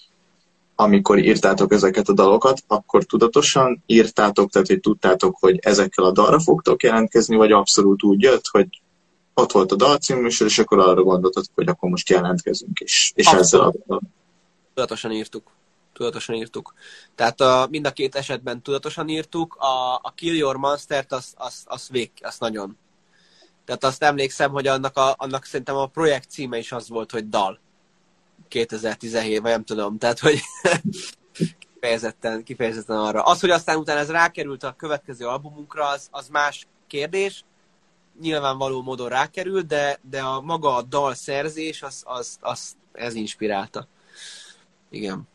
[0.74, 6.40] amikor írtátok ezeket a dalokat, akkor tudatosan írtátok, tehát hogy tudtátok, hogy ezekkel a dalra
[6.40, 8.66] fogtok jelentkezni, vagy abszolút úgy jött, hogy
[9.38, 13.12] ott volt a dalcíműsor, és akkor arra gondoltad, hogy akkor most jelentkezünk is.
[13.14, 13.44] És abszolút.
[13.44, 14.00] ezzel a...
[14.74, 15.50] Tudatosan írtuk.
[15.92, 16.74] Tudatosan írtuk.
[17.14, 19.54] Tehát a, mind a két esetben tudatosan írtuk.
[19.54, 22.76] A, a Kill Your Monster-t, azt az, az vég, azt nagyon
[23.68, 27.28] tehát azt emlékszem, hogy annak, a, annak szerintem a projekt címe is az volt, hogy
[27.28, 27.58] Dal.
[28.48, 29.98] 2017, vagy nem tudom.
[29.98, 30.40] Tehát, hogy
[31.74, 33.22] kifejezetten, kifejezetten arra.
[33.22, 37.44] Az, hogy aztán utána ez rákerült a következő albumunkra, az, az más kérdés.
[38.20, 43.86] Nyilvánvaló módon rákerült, de, de a maga a dal szerzés, az, az, az, ez inspirálta.
[44.90, 45.28] Igen.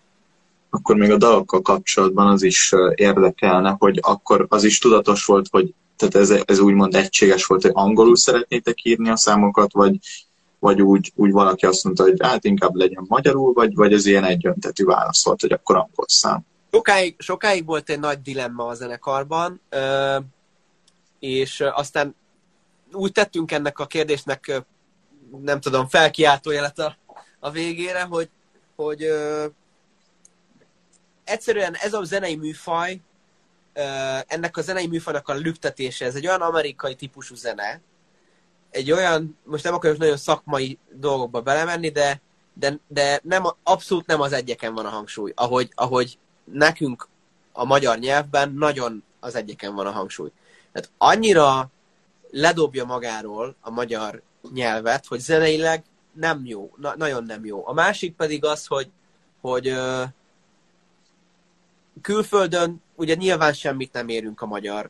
[0.70, 5.74] Akkor még a dalokkal kapcsolatban az is érdekelne, hogy akkor az is tudatos volt, hogy
[5.96, 9.98] tehát ez, ez úgymond egységes volt, hogy angolul szeretnétek írni a számokat, vagy,
[10.60, 14.24] vagy úgy, úgy valaki azt mondta, hogy hát inkább legyen magyarul, vagy, vagy ez ilyen
[14.24, 16.46] egyöntetű válasz volt, hogy akkor angol szám.
[16.72, 19.62] Sokáig, sokáig volt egy nagy dilemma a zenekarban,
[21.20, 22.16] és aztán
[22.94, 24.64] úgy tettünk ennek a kérdésnek,
[25.42, 26.98] nem tudom, felkiáltójelet a,
[27.40, 28.30] a végére, hogy,
[28.76, 29.08] hogy
[31.24, 33.02] egyszerűen ez a zenei műfaj,
[34.28, 37.82] ennek a zenei műfajnak a lüktetése, ez egy olyan amerikai típusú zene,
[38.70, 42.22] egy olyan, most nem akarok nagyon szakmai dolgokba belemenni, de,
[42.54, 45.32] de, de nem, abszolút nem az egyeken van a hangsúly.
[45.36, 47.08] Ahogy, ahogy nekünk
[47.52, 50.32] a magyar nyelvben nagyon az egyeken van a hangsúly.
[50.72, 51.72] Tehát annyira
[52.34, 54.22] ledobja magáról a magyar
[54.54, 57.68] nyelvet, hogy zeneileg nem jó, na, nagyon nem jó.
[57.68, 58.90] A másik pedig az, hogy,
[59.42, 60.04] hogy ö,
[62.02, 64.90] külföldön ugye nyilván semmit nem érünk a magyar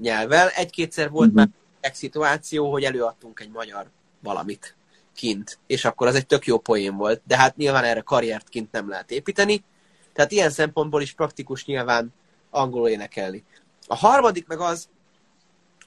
[0.00, 0.48] nyelvvel.
[0.48, 1.44] Egy-kétszer volt uh-huh.
[1.44, 1.48] már
[1.80, 3.90] egy szituáció, hogy előadtunk egy magyar
[4.20, 4.76] valamit
[5.14, 8.72] kint, és akkor az egy tök jó poén volt, de hát nyilván erre karriert kint
[8.72, 9.64] nem lehet építeni,
[10.12, 12.12] tehát ilyen szempontból is praktikus nyilván
[12.50, 13.44] angolul énekelni.
[13.86, 14.88] A harmadik meg az,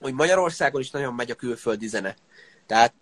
[0.01, 2.15] hogy Magyarországon is nagyon megy a külföldi zene.
[2.65, 2.93] Tehát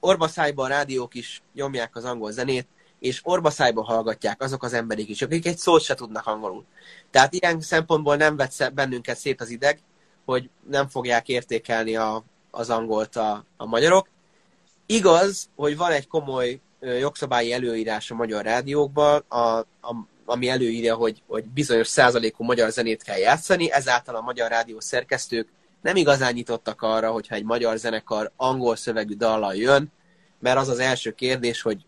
[0.00, 2.66] orbaszájban a rádiók is nyomják az angol zenét,
[2.98, 6.64] és orbaszájban hallgatják azok az emberek is, akik egy szót se tudnak angolul.
[7.10, 9.78] Tehát ilyen szempontból nem vett bennünket szét az ideg,
[10.24, 14.08] hogy nem fogják értékelni a, az angolt a, a magyarok.
[14.86, 19.66] Igaz, hogy van egy komoly jogszabályi előírás a magyar rádiókban, a, a,
[20.24, 25.48] ami előírja, hogy, hogy bizonyos százalékú magyar zenét kell játszani, ezáltal a magyar rádió szerkesztők
[25.86, 29.92] nem igazán nyitottak arra, hogyha egy magyar zenekar angol szövegű dallal jön,
[30.38, 31.84] mert az az első kérdés, hogy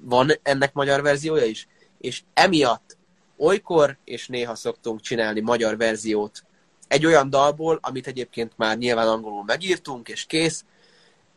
[0.00, 1.68] van ennek magyar verziója is,
[2.00, 2.96] és emiatt
[3.36, 6.44] olykor és néha szoktunk csinálni magyar verziót
[6.88, 10.64] egy olyan dalból, amit egyébként már nyilván angolul megírtunk, és kész,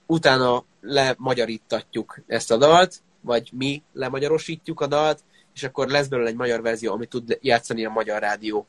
[0.05, 5.23] utána lemagyarítatjuk ezt a dalt, vagy mi lemagyarosítjuk a dalt,
[5.55, 8.65] és akkor lesz belőle egy magyar verzió, amit tud játszani a magyar rádió.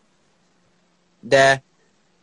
[1.20, 1.62] De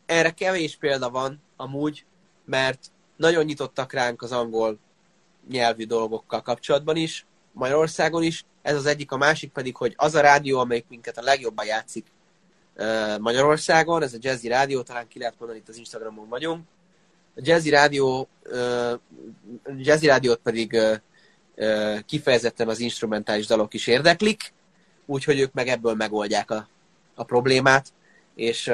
[0.07, 2.05] erre kevés példa van amúgy,
[2.45, 2.79] mert
[3.15, 4.77] nagyon nyitottak ránk az angol
[5.49, 10.21] nyelvű dolgokkal kapcsolatban is, Magyarországon is, ez az egyik, a másik pedig, hogy az a
[10.21, 12.05] rádió, amelyik minket a legjobban játszik
[13.19, 16.65] Magyarországon, ez a Jazzy Rádió, talán ki lehet mondani, itt az Instagramon vagyunk.
[17.35, 18.27] A Jazzy Rádió,
[19.77, 20.79] Jazzy Rádiót pedig
[22.05, 24.53] kifejezetten az instrumentális dalok is érdeklik,
[25.05, 26.67] úgyhogy ők meg ebből megoldják a,
[27.15, 27.93] a problémát,
[28.37, 28.71] és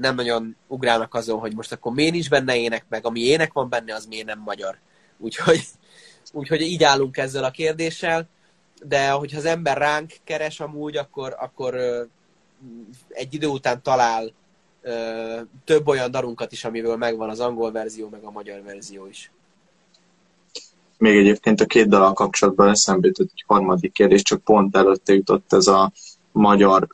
[0.00, 3.68] nem nagyon ugrálnak azon, hogy most akkor miért nincs benne ének, meg ami ének van
[3.68, 4.78] benne, az miért nem magyar.
[5.18, 5.64] Úgyhogy
[6.32, 8.28] Úgyhogy így állunk ezzel a kérdéssel,
[8.82, 11.74] de hogyha az ember ránk keres amúgy, akkor, akkor
[13.08, 14.32] egy idő után talál
[15.64, 19.30] több olyan darunkat is, amiből megvan az angol verzió, meg a magyar verzió is.
[20.98, 25.52] Még egyébként a két dalal kapcsolatban eszembe jutott egy harmadik kérdés, csak pont előtte jutott
[25.52, 25.92] ez a
[26.32, 26.88] magyar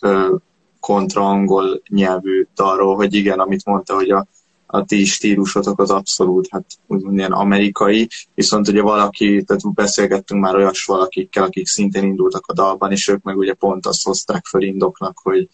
[0.80, 4.26] kontra angol nyelvű dalról, hogy igen, amit mondta, hogy a,
[4.66, 10.54] a ti stílusotok az abszolút, hát úgymond ilyen amerikai, viszont ugye valaki, tehát beszélgettünk már
[10.54, 14.62] olyas valakikkel, akik szintén indultak a dalban, és ők meg ugye pont azt hozták fel
[14.62, 15.48] indoknak, hogy,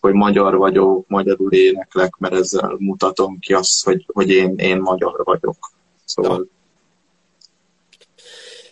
[0.00, 5.20] hogy magyar vagyok, magyarul éneklek, mert ezzel mutatom ki azt, hogy, hogy én, én magyar
[5.24, 5.72] vagyok.
[6.04, 6.46] Szóval...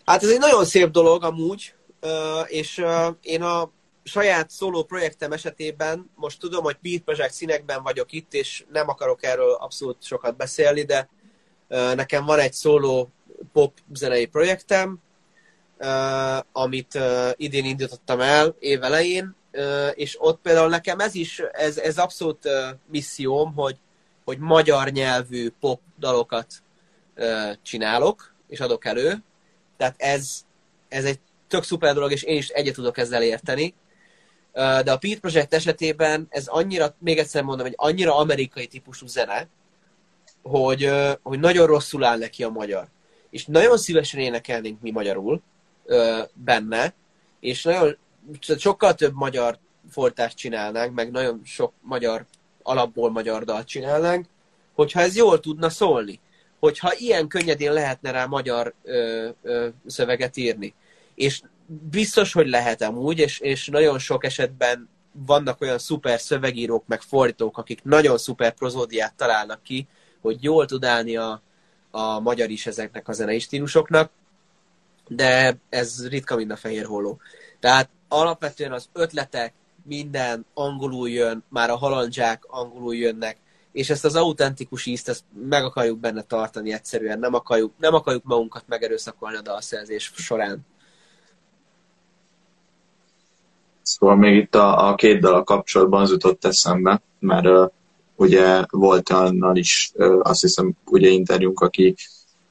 [0.04, 1.74] Hát ez egy nagyon szép dolog amúgy,
[2.46, 2.84] és
[3.22, 3.70] én a
[4.06, 9.52] saját szóló projektem esetében most tudom, hogy Project színekben vagyok itt, és nem akarok erről
[9.52, 11.08] abszolút sokat beszélni, de
[11.94, 13.10] nekem van egy szóló
[13.52, 14.98] pop zenei projektem,
[16.52, 16.98] amit
[17.36, 19.34] idén indítottam el évelején,
[19.94, 22.48] és ott például nekem ez is, ez, ez abszolút
[22.90, 23.76] misszióm, hogy,
[24.24, 26.46] hogy magyar nyelvű pop dalokat
[27.62, 29.22] csinálok, és adok elő.
[29.76, 30.44] Tehát ez,
[30.88, 33.74] ez egy tök szuper dolog, és én is egyet tudok ezzel érteni.
[34.56, 39.48] De a Pete Project esetében ez annyira, még egyszer mondom, hogy annyira amerikai típusú zene,
[40.42, 40.90] hogy,
[41.22, 42.86] hogy nagyon rosszul áll neki a magyar.
[43.30, 45.42] És nagyon szívesen énekelnénk mi magyarul
[46.32, 46.94] benne,
[47.40, 47.96] és nagyon
[48.58, 49.58] sokkal több magyar
[49.90, 52.24] fordítást csinálnánk, meg nagyon sok magyar,
[52.62, 54.26] alapból magyar dalt csinálnánk,
[54.74, 56.20] hogyha ez jól tudna szólni.
[56.58, 60.74] Hogyha ilyen könnyedén lehetne rá magyar ö, ö, szöveget írni.
[61.14, 67.00] És biztos, hogy lehet amúgy, és, és nagyon sok esetben vannak olyan szuper szövegírók, meg
[67.00, 69.88] fordítók, akik nagyon szuper prozódiát találnak ki,
[70.20, 71.42] hogy jól tud állni a,
[71.90, 74.10] a magyar is ezeknek a zenei stílusoknak,
[75.08, 77.20] de ez ritka, mint a fehér holló.
[77.60, 79.52] Tehát alapvetően az ötletek,
[79.82, 83.36] minden angolul jön, már a halandzsák angolul jönnek,
[83.72, 88.24] és ezt az autentikus ízt, ezt meg akarjuk benne tartani egyszerűen, nem akarjuk, nem akarjuk
[88.24, 90.66] magunkat megerőszakolni a dalszerzés során.
[93.86, 97.70] Szóval még itt a, a két dal kapcsolatban az jutott eszembe, mert uh,
[98.16, 101.94] ugye volt annal is, uh, azt hiszem, ugye interjúnk, aki,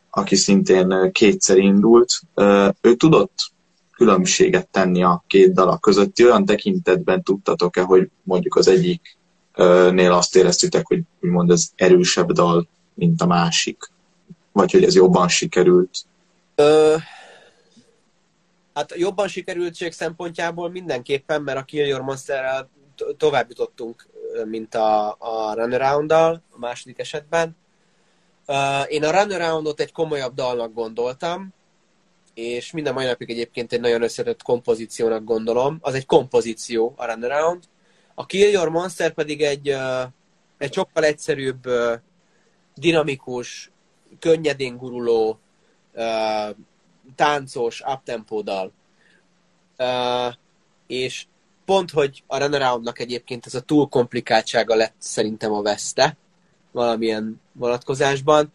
[0.10, 2.12] aki szintén kétszer indult.
[2.36, 3.34] Uh, ő tudott
[3.92, 6.20] különbséget tenni a két dala között.
[6.20, 13.22] Olyan tekintetben tudtatok-e, hogy mondjuk az egyiknél azt éreztétek, hogy úgymond ez erősebb dal, mint
[13.22, 13.92] a másik?
[14.52, 16.06] Vagy hogy ez jobban sikerült?
[16.56, 16.96] Ö,
[18.76, 22.70] hát jobban sikerültség szempontjából mindenképpen, mert a Kill Your Monsterrel
[23.18, 24.08] tovább jutottunk,
[24.46, 27.58] mint a, a Runaround-dal a második esetben.
[28.88, 31.54] Én a Runaround-ot egy komolyabb dalnak gondoltam,
[32.34, 35.78] és minden mai napig egyébként egy nagyon összetett kompozíciónak gondolom.
[35.82, 37.64] Az egy kompozíció, a Runaround.
[38.16, 39.76] A Kill Your Monster pedig egy,
[40.58, 41.64] egy sokkal egyszerűbb,
[42.76, 43.72] dinamikus,
[44.20, 45.40] könnyedén guruló,
[47.16, 48.72] táncos, uptempo dal.
[49.78, 50.34] Uh,
[50.88, 51.26] és
[51.66, 56.18] pont, hogy a Runaroundnak egyébként ez a túl komplikáltsága lett szerintem a veszte
[56.72, 58.54] valamilyen vonatkozásban,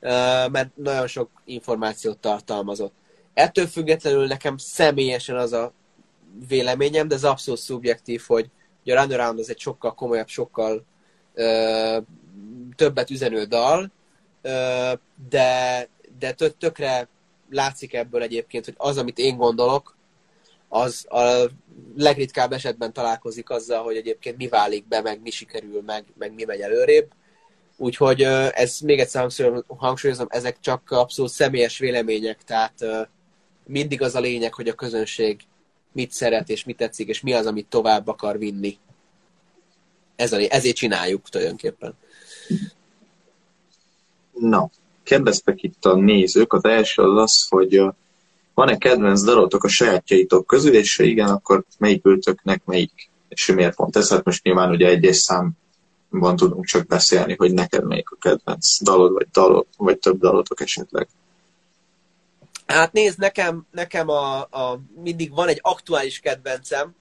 [0.00, 0.08] uh,
[0.50, 2.92] mert nagyon sok információt tartalmazott.
[3.34, 5.72] Ettől függetlenül nekem személyesen az a
[6.48, 8.50] véleményem, de ez abszolút szubjektív, hogy,
[8.82, 10.84] hogy a Runaround az egy sokkal komolyabb, sokkal
[11.34, 11.98] ö,
[12.76, 13.90] többet üzenő dal,
[14.42, 14.92] ö,
[15.28, 15.88] de,
[16.18, 17.08] de tök, tökre
[17.52, 19.96] látszik ebből egyébként, hogy az, amit én gondolok,
[20.68, 21.50] az a
[21.96, 26.44] legritkább esetben találkozik azzal, hogy egyébként mi válik be, meg mi sikerül, meg, meg mi
[26.44, 27.10] megy előrébb.
[27.76, 28.22] Úgyhogy
[28.52, 29.30] ez még egyszer
[29.66, 32.84] hangsúlyozom, ezek csak abszolút személyes vélemények, tehát
[33.66, 35.40] mindig az a lényeg, hogy a közönség
[35.92, 38.78] mit szeret, és mit tetszik, és mi az, amit tovább akar vinni.
[40.16, 41.94] Ez a, ezért csináljuk tulajdonképpen.
[44.32, 44.70] Na,
[45.02, 46.52] kérdeztek itt a nézők.
[46.52, 47.82] Az első az az, hogy
[48.54, 53.10] van-e kedvenc dalotok a sajátjaitok közül, és ha igen, akkor melyik ültöknek melyik?
[53.28, 54.10] És miért pont ez?
[54.10, 59.12] Hát most nyilván ugye egyes számban tudunk csak beszélni, hogy neked melyik a kedvenc dalod,
[59.12, 61.08] vagy, dalod, vagy több dalotok esetleg.
[62.66, 66.94] Hát nézd, nekem, nekem a, a, mindig van egy aktuális kedvencem,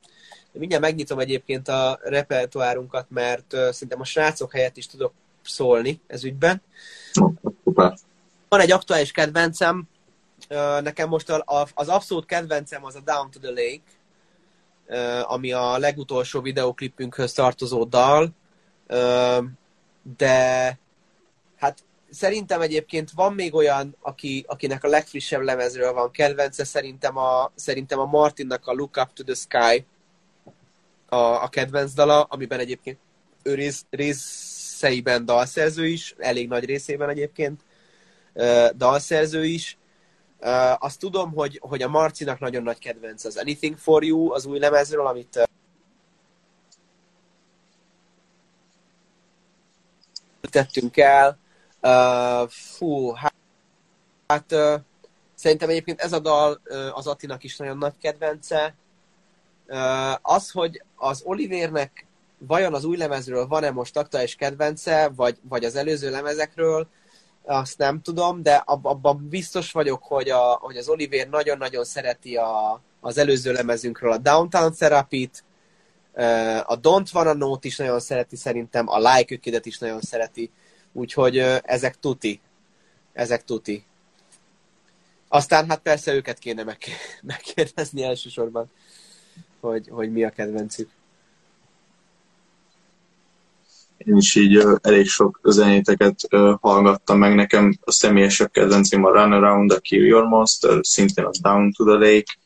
[0.51, 5.99] de mindjárt megnyitom egyébként a repertoárunkat, mert uh, szerintem a srácok helyett is tudok szólni
[6.07, 6.61] ez ügyben.
[8.49, 9.87] Van egy aktuális kedvencem,
[10.81, 11.43] nekem most
[11.73, 18.29] az abszolút kedvencem az a Down to the Lake, ami a legutolsó videoklipünkhöz tartozó dal,
[20.17, 20.77] de
[21.57, 27.51] hát szerintem egyébként van még olyan, aki, akinek a legfrissebb lemezről van kedvence, szerintem a,
[27.55, 29.85] szerintem a Martinnak a Look Up to the Sky
[31.09, 32.97] a, a kedvenc dala, amiben egyébként
[33.43, 33.85] ő rész,
[34.81, 37.61] Szeiben dalszerző is, elég nagy részében egyébként
[38.75, 39.77] dalszerző is.
[40.79, 44.59] Azt tudom, hogy, hogy a Marcinak nagyon nagy kedvenc az Anything for You, az új
[44.59, 45.49] lemezről, amit
[50.49, 51.37] tettünk el.
[52.47, 53.33] Fú, hát,
[54.27, 54.53] hát
[55.35, 56.61] szerintem egyébként ez a dal
[56.93, 58.75] az Attinak is nagyon nagy kedvence.
[60.21, 62.05] Az, hogy az Olivernek
[62.47, 66.87] vajon az új lemezről van-e most aktuális kedvence, vagy, vagy az előző lemezekről,
[67.43, 72.81] azt nem tudom, de abban biztos vagyok, hogy, a, hogy az Oliver nagyon-nagyon szereti a,
[72.99, 75.43] az előző lemezünkről a Downtown Therapy-t,
[76.65, 80.51] a Don't Wanna Note is nagyon szereti szerintem, a Like Ökidet is nagyon szereti,
[80.93, 82.41] úgyhogy ezek tuti.
[83.13, 83.85] Ezek tuti.
[85.27, 86.77] Aztán hát persze őket kéne meg,
[87.21, 88.71] megkérdezni elsősorban,
[89.59, 90.89] hogy, hogy mi a kedvencük.
[94.05, 96.27] Én is így elég sok zenéteket
[96.61, 97.35] hallgattam meg.
[97.35, 101.83] Nekem a személyesebb kedvencém a Run Around, a Kill Your Monster, szintén a Down to
[101.83, 102.37] the Lake,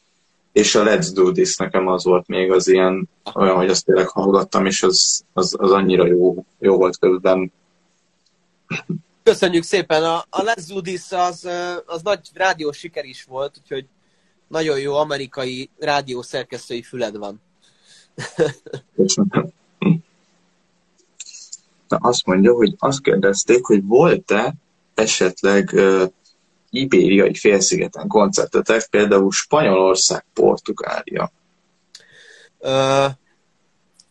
[0.51, 4.07] és a Let's Do This nekem az volt még az ilyen, olyan, hogy azt tényleg
[4.07, 7.51] hallgattam, és az, az, az annyira jó, jó volt közben.
[9.23, 10.03] Köszönjük szépen!
[10.03, 11.47] A, a Let's Do This az,
[11.85, 13.85] az nagy rádió siker is volt, úgyhogy
[14.47, 17.41] nagyon jó amerikai rádió szerkesztői füled van.
[18.95, 19.53] Köszönöm.
[21.87, 24.53] Na, azt mondja, hogy azt kérdezték, hogy volt-e
[24.93, 26.03] esetleg uh,
[26.69, 31.31] ibériai félszigeten koncertetek, például Spanyolország, Portugália?
[32.59, 33.05] Uh,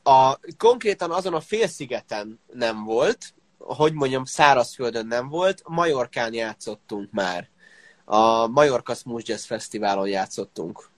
[0.03, 7.49] a, konkrétan azon a félszigeten nem volt, hogy mondjam, szárazföldön nem volt, Majorkán játszottunk már.
[8.05, 10.89] A Majorka Smooth Jazz Fesztiválon játszottunk.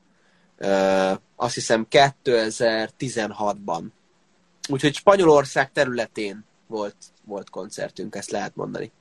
[0.59, 3.83] Uh, azt hiszem 2016-ban.
[4.69, 8.93] Úgyhogy Spanyolország területén volt, volt koncertünk, ezt lehet mondani.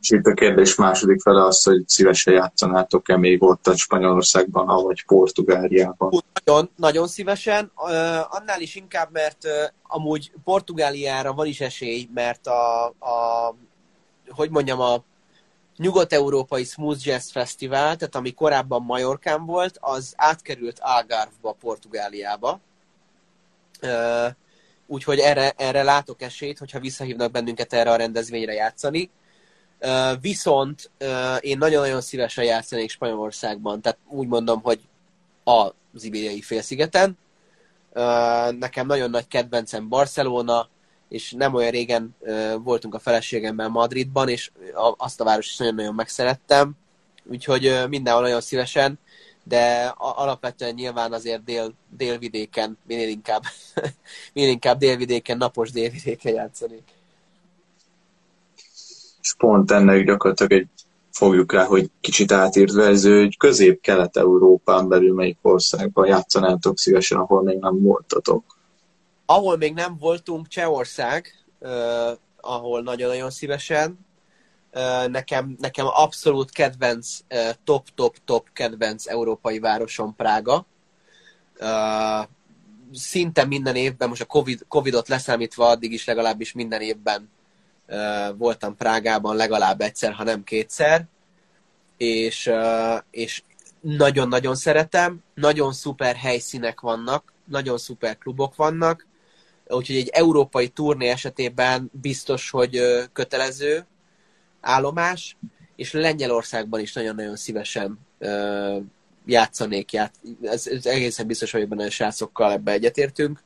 [0.00, 5.04] És itt a kérdés második fele az, hogy szívesen játszanátok-e még ott a Spanyolországban, vagy
[5.04, 6.24] Portugáliában?
[6.44, 7.70] Nagyon, nagyon szívesen.
[8.28, 9.46] Annál is inkább, mert
[9.82, 13.54] amúgy Portugáliára van is esély, mert a, a
[14.28, 15.04] hogy mondjam, a
[15.76, 22.60] nyugat-európai Smooth Jazz Fesztivál, tehát ami korábban Majorkán volt, az átkerült Algarve-ba, Portugáliába.
[24.90, 29.10] Úgyhogy erre, erre látok esélyt, hogyha visszahívnak bennünket erre a rendezvényre játszani.
[29.80, 34.80] Uh, viszont uh, én nagyon-nagyon szívesen játszanék Spanyolországban, tehát úgy mondom, hogy
[35.92, 37.18] az ibériai félszigeten.
[37.94, 40.68] Uh, nekem nagyon nagy kedvencem Barcelona,
[41.08, 42.16] és nem olyan régen
[42.62, 46.72] voltunk a feleségemmel Madridban, és a, azt a város is nagyon-nagyon megszerettem,
[47.24, 48.98] úgyhogy mindenhol nagyon szívesen,
[49.48, 53.42] de alapvetően nyilván azért dél, délvidéken, minél inkább,
[54.34, 56.96] minél inkább délvidéken, napos délvidéken játszanék
[59.28, 60.68] és pont ennek gyakorlatilag egy
[61.10, 67.58] fogjuk rá, hogy kicsit átírt verzió, hogy közép-kelet-európán belül melyik országban játszanátok szívesen, ahol még
[67.58, 68.44] nem voltatok?
[69.26, 71.70] Ahol még nem voltunk, Csehország, uh,
[72.40, 73.98] ahol nagyon-nagyon szívesen.
[75.06, 77.18] Nekem, nekem abszolút kedvenc,
[77.64, 80.66] top-top-top kedvenc európai városom Prága.
[82.92, 87.30] Szinte minden évben, most a COVID, Covid-ot leszámítva, addig is legalábbis minden évben
[88.36, 91.06] voltam Prágában legalább egyszer, ha nem kétszer,
[91.96, 92.50] és,
[93.10, 93.42] és
[93.80, 99.06] nagyon-nagyon szeretem, nagyon szuper helyszínek vannak, nagyon szuper klubok vannak,
[99.68, 102.80] úgyhogy egy európai turné esetében biztos, hogy
[103.12, 103.86] kötelező
[104.60, 105.36] állomás,
[105.76, 107.98] és Lengyelországban is nagyon-nagyon szívesen
[109.24, 113.42] játszanék, ját, ez, ez egészen biztos vagyok benne, a srácokkal ebbe egyetértünk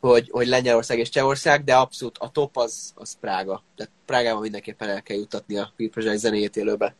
[0.00, 3.62] hogy, hogy Lengyelország és Csehország, de abszolút a top az, az Prága.
[3.76, 6.94] Tehát Prágában mindenképpen el kell jutatni a Project zenéjét élőbe.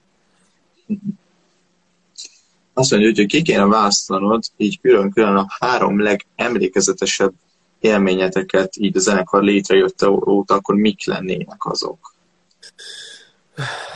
[2.72, 7.32] Azt mondja, hogy ki kéne választanod így külön-külön a három legemlékezetesebb
[7.80, 12.09] élményeteket így a zenekar létrejött óta, akkor mik lennének azok?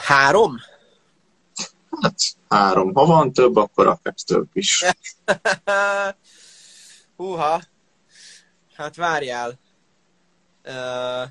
[0.03, 0.57] Három?
[2.01, 2.15] Hát
[2.49, 2.95] három.
[2.95, 4.85] Ha van több, akkor akár több is.
[7.17, 7.61] Húha,
[8.75, 9.59] Hát várjál.
[10.65, 11.29] Uh,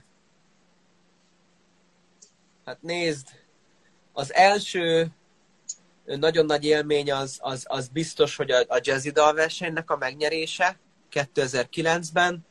[2.65, 3.27] hát nézd,
[4.13, 5.07] az első
[6.05, 10.79] nagyon nagy élmény az, az, az biztos, hogy a, a Jazzy Dal versenynek a megnyerése
[11.11, 12.45] 2009-ben,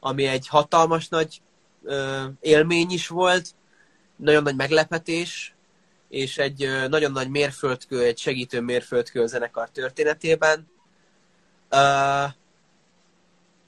[0.00, 1.42] ami egy hatalmas nagy
[1.82, 3.54] uh, élmény is volt,
[4.22, 5.54] nagyon nagy meglepetés,
[6.08, 10.70] és egy uh, nagyon nagy mérföldkő, egy segítő mérföldkő a zenekar történetében.
[11.70, 12.30] Uh,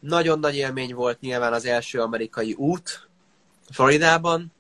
[0.01, 3.09] nagyon nagy élmény volt nyilván az első amerikai út
[3.71, 4.53] Floridában,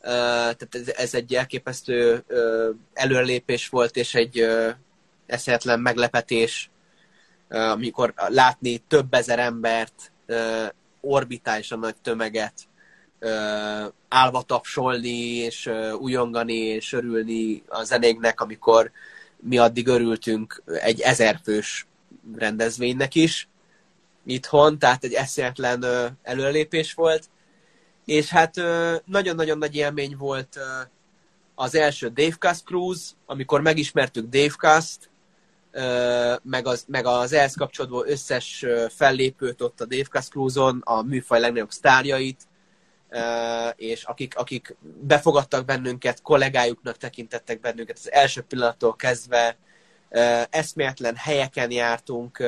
[0.00, 2.24] tehát ez egy elképesztő
[2.92, 4.46] előrelépés volt, és egy
[5.26, 6.70] eszetlen meglepetés,
[7.48, 10.12] amikor látni több ezer embert,
[11.00, 12.54] orbitálisan nagy tömeget
[14.08, 18.90] állva tapsolni, és ujongani, és örülni a zenéknek, amikor
[19.40, 21.86] mi addig örültünk egy ezerfős
[22.36, 23.48] rendezvénynek is
[24.26, 25.84] itthon, tehát egy eszéletlen
[26.22, 27.28] előrelépés volt.
[28.04, 28.54] És hát
[29.04, 30.58] nagyon-nagyon nagy élmény volt
[31.54, 35.10] az első Davecast Cruise, amikor megismertük Davecast,
[36.42, 41.70] meg az, meg az ehhez kapcsolódó összes fellépőt ott a Davecast Cruise-on, a műfaj legnagyobb
[41.70, 42.42] sztárjait,
[43.76, 49.56] és akik, akik befogadtak bennünket, kollégájuknak tekintettek bennünket az első pillanattól kezdve,
[50.50, 52.42] eszméletlen helyeken jártunk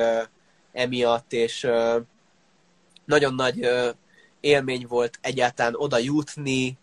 [0.72, 1.68] emiatt, és
[3.05, 3.68] nagyon nagy
[4.40, 6.78] élmény volt egyáltalán oda jutni,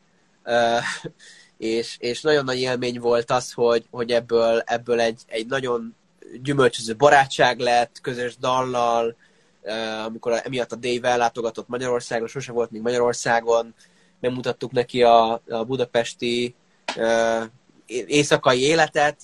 [1.57, 5.95] és, és nagyon nagy élmény volt az, hogy, hogy ebből, ebből egy, egy nagyon
[6.41, 9.15] gyümölcsöző barátság lett, közös dallal,
[10.05, 13.73] amikor emiatt a Dave ellátogatott Magyarországra, sose volt még Magyarországon,
[14.19, 16.55] megmutattuk neki a, a budapesti
[16.97, 17.43] uh,
[17.85, 19.21] éjszakai életet,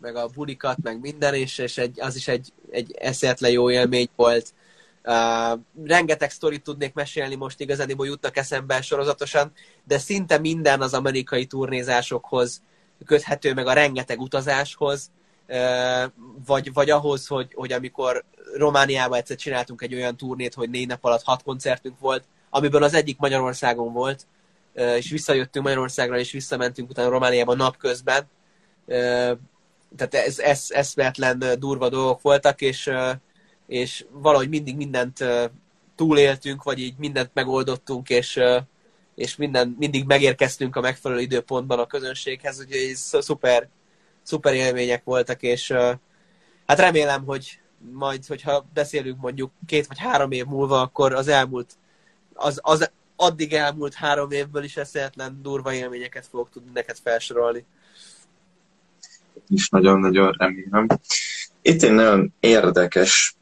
[0.00, 4.08] meg a bulikat, meg minden, és, és egy, az is egy, egy eszéletlen jó élmény
[4.16, 4.54] volt.
[5.04, 9.52] Uh, rengeteg sztorit tudnék mesélni, most igazából jutnak eszembe sorozatosan,
[9.84, 12.62] de szinte minden az amerikai turnézásokhoz
[13.06, 15.10] köthető, meg a rengeteg utazáshoz,
[16.46, 21.04] vagy, vagy ahhoz, hogy, hogy amikor Romániában egyszer csináltunk egy olyan turnét, hogy négy nap
[21.04, 24.26] alatt hat koncertünk volt, amiből az egyik Magyarországon volt,
[24.74, 28.24] és visszajöttünk Magyarországra, és visszamentünk utána Romániában napközben.
[29.96, 32.90] Tehát ez, ez eszméletlen durva dolgok voltak, és
[33.66, 35.24] és valahogy mindig mindent
[35.94, 38.40] túléltünk, vagy így mindent megoldottunk, és,
[39.14, 43.68] és minden, mindig megérkeztünk a megfelelő időpontban a közönséghez, úgyhogy ez szuper,
[44.24, 45.72] szuper élmények voltak, és
[46.66, 47.58] hát remélem, hogy
[47.92, 51.72] majd, hogyha beszélünk mondjuk két vagy három év múlva, akkor az elmúlt,
[52.34, 57.64] az, az addig elmúlt három évből is eszéletlen durva élményeket fogok tudni neked felsorolni.
[59.48, 60.86] Is nagyon-nagyon remélem.
[61.62, 63.36] Itt egy nagyon érdekes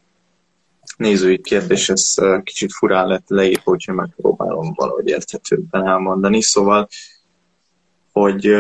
[0.97, 6.41] nézői kérdés, ez kicsit furán lett leírva, hogyha megpróbálom valahogy érthetőbben elmondani.
[6.41, 6.89] Szóval,
[8.13, 8.55] hogy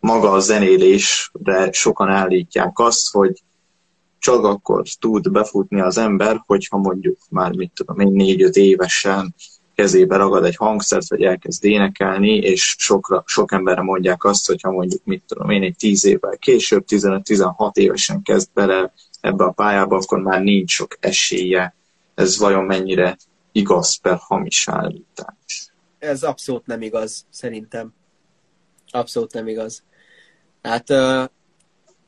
[0.00, 3.42] maga a zenélés, de sokan állítják azt, hogy
[4.18, 9.34] csak akkor tud befutni az ember, hogyha mondjuk már, mit tudom én, négy-öt évesen
[9.74, 15.04] kezébe ragad egy hangszert, vagy elkezd énekelni, és sokra, sok emberre mondják azt, hogyha mondjuk,
[15.04, 20.18] mit tudom én, egy tíz évvel később, 15-16 évesen kezd bele ebbe a pályába, akkor
[20.18, 21.74] már nincs sok esélye.
[22.14, 23.16] Ez vajon mennyire
[23.52, 25.72] igaz per hamis állítás?
[25.98, 27.94] Ez abszolút nem igaz, szerintem.
[28.90, 29.82] Abszolút nem igaz.
[30.62, 31.24] Hát uh,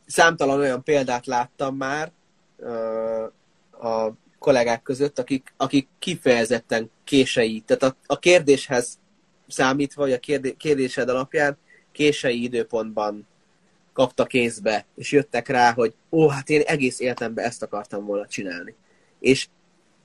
[0.07, 2.13] számtalan olyan példát láttam már
[2.57, 3.23] uh,
[3.85, 8.99] a kollégák között, akik, akik kifejezetten kései, tehát a, a kérdéshez
[9.49, 11.57] számítva, vagy a kérdé, kérdésed alapján
[11.93, 13.27] kései időpontban
[13.93, 18.75] kapta kézbe, és jöttek rá, hogy ó, hát én egész életemben ezt akartam volna csinálni.
[19.21, 19.49] És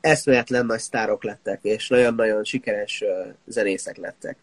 [0.01, 3.03] eszméletlen nagy sztárok lettek, és nagyon-nagyon sikeres
[3.45, 4.37] zenészek lettek.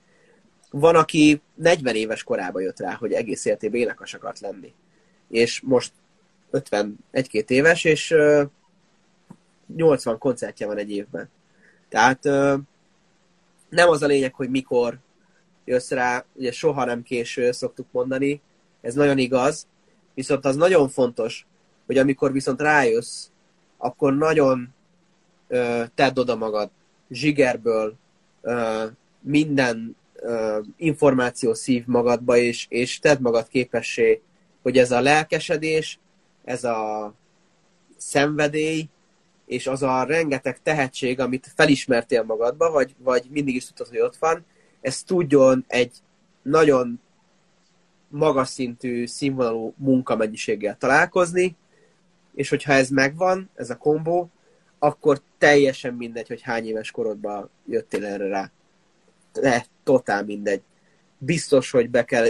[0.77, 4.73] Van, aki 40 éves korában jött rá, hogy egész életében énekes akart lenni.
[5.29, 5.93] És most
[6.53, 8.15] 51-2 éves, és
[9.77, 11.29] 80 koncertje van egy évben.
[11.89, 12.25] Tehát
[13.69, 14.99] nem az a lényeg, hogy mikor
[15.65, 18.41] jössz rá, ugye soha nem késő, szoktuk mondani,
[18.81, 19.67] ez nagyon igaz,
[20.15, 21.47] viszont az nagyon fontos,
[21.87, 23.27] hogy amikor viszont rájössz,
[23.77, 24.75] akkor nagyon
[25.49, 26.71] ö, tedd oda magad,
[27.11, 27.95] zsigerből,
[29.21, 34.23] minden ö, információ szív magadba, és, és tedd magad képessé,
[34.63, 35.99] hogy ez a lelkesedés,
[36.45, 37.13] ez a
[37.97, 38.89] szenvedély,
[39.47, 44.17] és az a rengeteg tehetség, amit felismertél magadba, vagy, vagy mindig is tudtad, hogy ott
[44.17, 44.45] van,
[44.81, 45.93] ez tudjon egy
[46.43, 47.01] nagyon
[48.09, 51.57] magas szintű, színvonalú munkamennyiséggel találkozni,
[52.35, 54.31] és hogyha ez megvan, ez a kombó,
[54.79, 58.51] akkor teljesen mindegy, hogy hány éves korodban jöttél erre rá.
[59.41, 60.63] De totál mindegy.
[61.19, 62.27] Biztos, hogy be kell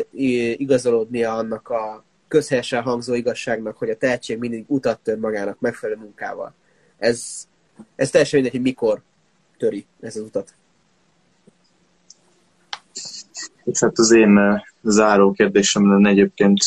[0.56, 6.54] igazolódnia annak a közhelyesen hangzó igazságnak, hogy a tehetség mindig utat tör magának megfelelő munkával.
[6.98, 7.46] Ez,
[7.96, 9.02] ez teljesen mindegy, hogy mikor
[9.58, 10.54] töri ez az utat.
[13.64, 16.58] És hát az én záró kérdésem lenne egyébként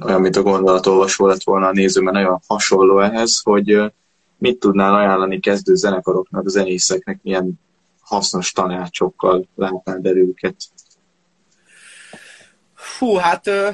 [0.00, 3.92] olyan, mint a gondolatolvasó lett volna a néző, mert nagyon hasonló ehhez, hogy
[4.38, 7.60] mit tudnál ajánlani kezdő zenekaroknak, zenészeknek, milyen
[8.06, 10.56] hasznos tanácsokkal látnád el őket?
[12.74, 13.70] Fú, hát ö,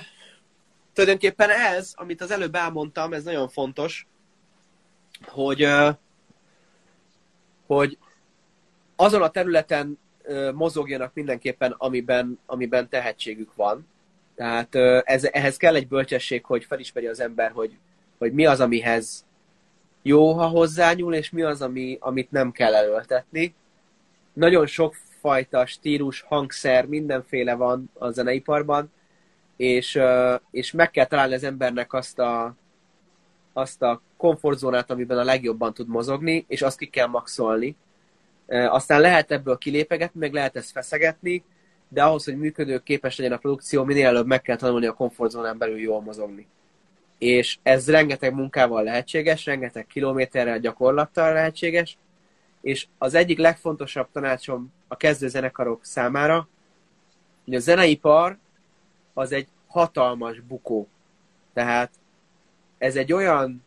[0.92, 4.06] tulajdonképpen ez, amit az előbb elmondtam, ez nagyon fontos,
[5.26, 5.90] hogy, ö,
[7.66, 7.98] hogy
[8.96, 13.86] azon a területen ö, mozogjanak mindenképpen, amiben, amiben tehetségük van.
[14.34, 17.76] Tehát ö, ez, ehhez kell egy bölcsesség, hogy felismeri az ember, hogy,
[18.18, 19.24] hogy mi az, amihez
[20.02, 23.54] jó, ha hozzányúl, és mi az, ami, amit nem kell előltetni.
[24.32, 28.92] Nagyon sokfajta stílus, hangszer, mindenféle van a zeneiparban,
[29.56, 29.98] és,
[30.50, 32.54] és meg kell találni az embernek azt a,
[33.52, 37.76] azt a komfortzónát, amiben a legjobban tud mozogni, és azt ki kell maxolni.
[38.46, 41.44] Aztán lehet ebből kilépegetni, meg lehet ezt feszegetni,
[41.88, 45.58] de ahhoz, hogy működő képes legyen a produkció, minél előbb meg kell tanulni a komfortzónán
[45.58, 46.46] belül jól mozogni.
[47.18, 51.98] És ez rengeteg munkával lehetséges, rengeteg kilométerrel, gyakorlattal lehetséges,
[52.62, 56.48] és az egyik legfontosabb tanácsom a kezdő zenekarok számára,
[57.44, 58.38] hogy a zeneipar
[59.12, 60.88] az egy hatalmas bukó.
[61.52, 61.90] Tehát
[62.78, 63.64] ez egy olyan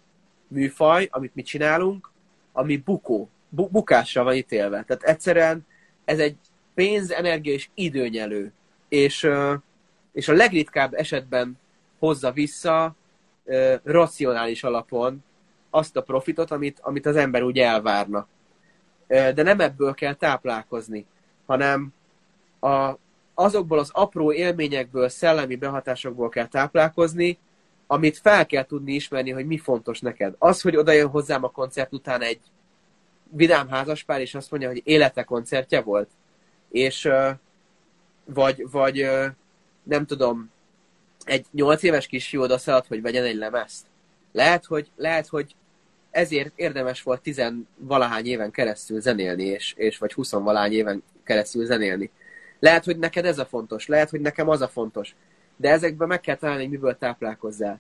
[0.48, 2.12] műfaj, amit mi csinálunk,
[2.52, 4.84] ami bukó, bu- bukásra van ítélve.
[4.84, 5.66] Tehát egyszerűen
[6.06, 6.38] ez egy
[6.74, 8.52] pénz, energia és időnyelő.
[8.90, 9.30] És,
[10.12, 11.60] és a legritkább esetben
[12.00, 12.96] hozza vissza
[13.84, 15.24] racionális alapon
[15.70, 18.28] azt a profitot, amit, amit az ember úgy elvárna.
[19.08, 21.06] De nem ebből kell táplálkozni,
[21.46, 21.94] hanem
[22.60, 22.98] a,
[23.34, 27.38] azokból az apró élményekből, szellemi behatásokból kell táplálkozni,
[27.88, 30.36] amit fel kell tudni ismerni, hogy mi fontos neked.
[30.38, 32.40] Az, hogy oda jön hozzám a koncert után egy
[33.30, 36.10] vidám házaspár, és azt mondja, hogy élete koncertje volt,
[36.70, 37.10] és
[38.26, 39.10] vagy, vagy
[39.84, 40.52] nem tudom,
[41.24, 43.86] egy nyolc éves kisfiú oda szaladt, hogy vegyen egy lemezt.
[44.32, 45.56] Lehet, hogy, lehet, hogy
[46.16, 51.66] ezért érdemes volt tizen valahány éven keresztül zenélni, és, és vagy huszon valahány éven keresztül
[51.66, 52.12] zenélni.
[52.60, 55.16] Lehet, hogy neked ez a fontos, lehet, hogy nekem az a fontos.
[55.56, 57.80] De ezekben meg kell találni, hogy miből táplálkozzál.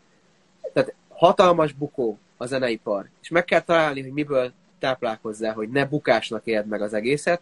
[0.73, 6.45] Tehát hatalmas bukó a zeneipar, és meg kell találni, hogy miből táplálkozzál, hogy ne bukásnak
[6.45, 7.41] éld meg az egészet.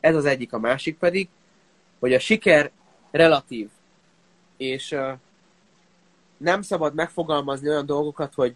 [0.00, 1.28] Ez az egyik, a másik pedig,
[1.98, 2.70] hogy a siker
[3.10, 3.68] relatív,
[4.56, 5.12] és uh,
[6.36, 8.54] nem szabad megfogalmazni olyan dolgokat, hogy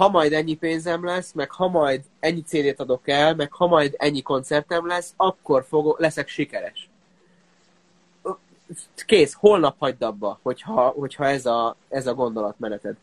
[0.00, 3.94] ha majd ennyi pénzem lesz, meg ha majd ennyi cd adok el, meg ha majd
[3.98, 6.88] ennyi koncertem lesz, akkor fogok, leszek sikeres
[9.06, 12.96] kész, holnap hagyd abba, hogyha, hogyha ez, a, ez a gondolatmeneted.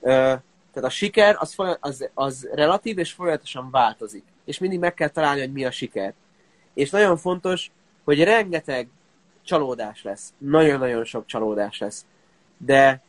[0.00, 0.42] Tehát
[0.82, 4.24] a siker az, az, az relatív és folyamatosan változik.
[4.44, 6.14] És mindig meg kell találni, hogy mi a siker.
[6.74, 7.70] És nagyon fontos,
[8.04, 8.88] hogy rengeteg
[9.42, 10.32] csalódás lesz.
[10.38, 12.04] Nagyon-nagyon sok csalódás lesz.
[12.56, 13.00] De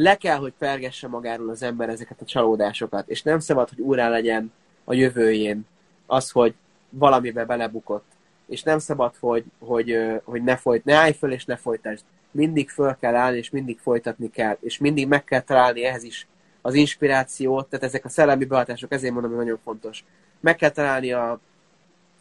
[0.00, 3.08] le kell, hogy pergesse magáról az ember ezeket a csalódásokat.
[3.08, 4.52] És nem szabad, hogy úrá legyen
[4.84, 5.66] a jövőjén
[6.06, 6.54] az, hogy
[6.90, 8.04] valamibe belebukott
[8.48, 12.04] és nem szabad, hogy, hogy, hogy ne, folyt, ne állj föl és ne folytasd.
[12.30, 16.26] Mindig föl kell állni, és mindig folytatni kell, és mindig meg kell találni ehhez is
[16.62, 20.04] az inspirációt, tehát ezek a szellemi behatások, ezért mondom, hogy nagyon fontos.
[20.40, 21.40] Meg kell találni a,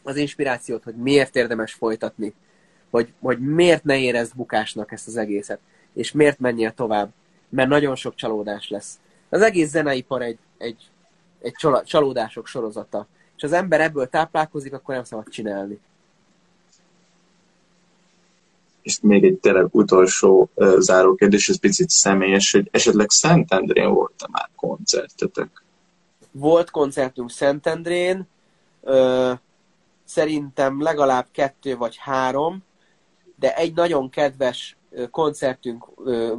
[0.04, 2.34] az inspirációt, hogy miért érdemes folytatni,
[2.90, 5.60] hogy, hogy miért ne érezd bukásnak ezt az egészet,
[5.94, 7.12] és miért menjél tovább,
[7.50, 9.00] mert nagyon sok csalódás lesz.
[9.30, 10.90] Az egész zeneipar egy, egy,
[11.42, 13.08] egy csalódások sorozata,
[13.38, 15.80] és az ember ebből táplálkozik, akkor nem szabad csinálni
[18.88, 24.26] és még egy tényleg utolsó uh, záró kérdés, ez picit személyes, hogy esetleg Szentendrén volt-e
[24.32, 25.64] már koncertetek?
[26.32, 28.28] Volt koncertünk Szentendrén,
[28.82, 29.32] uh,
[30.06, 32.64] szerintem legalább kettő vagy három,
[33.36, 34.78] de egy nagyon kedves
[35.12, 35.86] koncertünk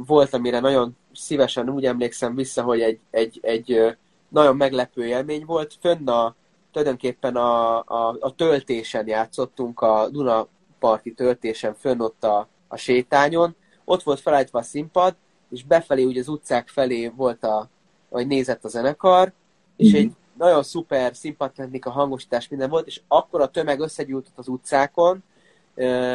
[0.05, 3.95] volt, amire nagyon szívesen úgy emlékszem vissza, hogy egy, egy, egy
[4.27, 5.77] nagyon meglepő élmény volt.
[5.81, 6.35] Fönn a,
[6.71, 10.47] tulajdonképpen a, a, a töltésen játszottunk a Duna
[10.79, 13.55] parti töltésen fönn ott a, a sétányon,
[13.85, 15.15] ott volt felállítva a színpad,
[15.49, 17.69] és befelé, ugye az utcák felé volt a,
[18.09, 19.31] vagy nézett a zenekar,
[19.75, 20.01] és mm-hmm.
[20.01, 25.23] egy nagyon szuper színpadtechnika, hangosítás minden volt, és akkor a tömeg összegyűltött az utcákon,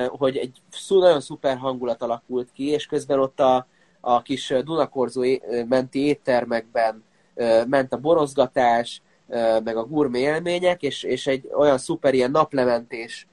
[0.08, 3.66] hogy egy nagyon szuper hangulat alakult ki, és közben ott a,
[4.04, 5.22] a kis Dunakorzó
[5.68, 7.04] menti éttermekben
[7.66, 9.02] ment a borozgatás,
[9.64, 13.26] meg a gurmé élmények, és, és egy olyan szuper ilyen naplementés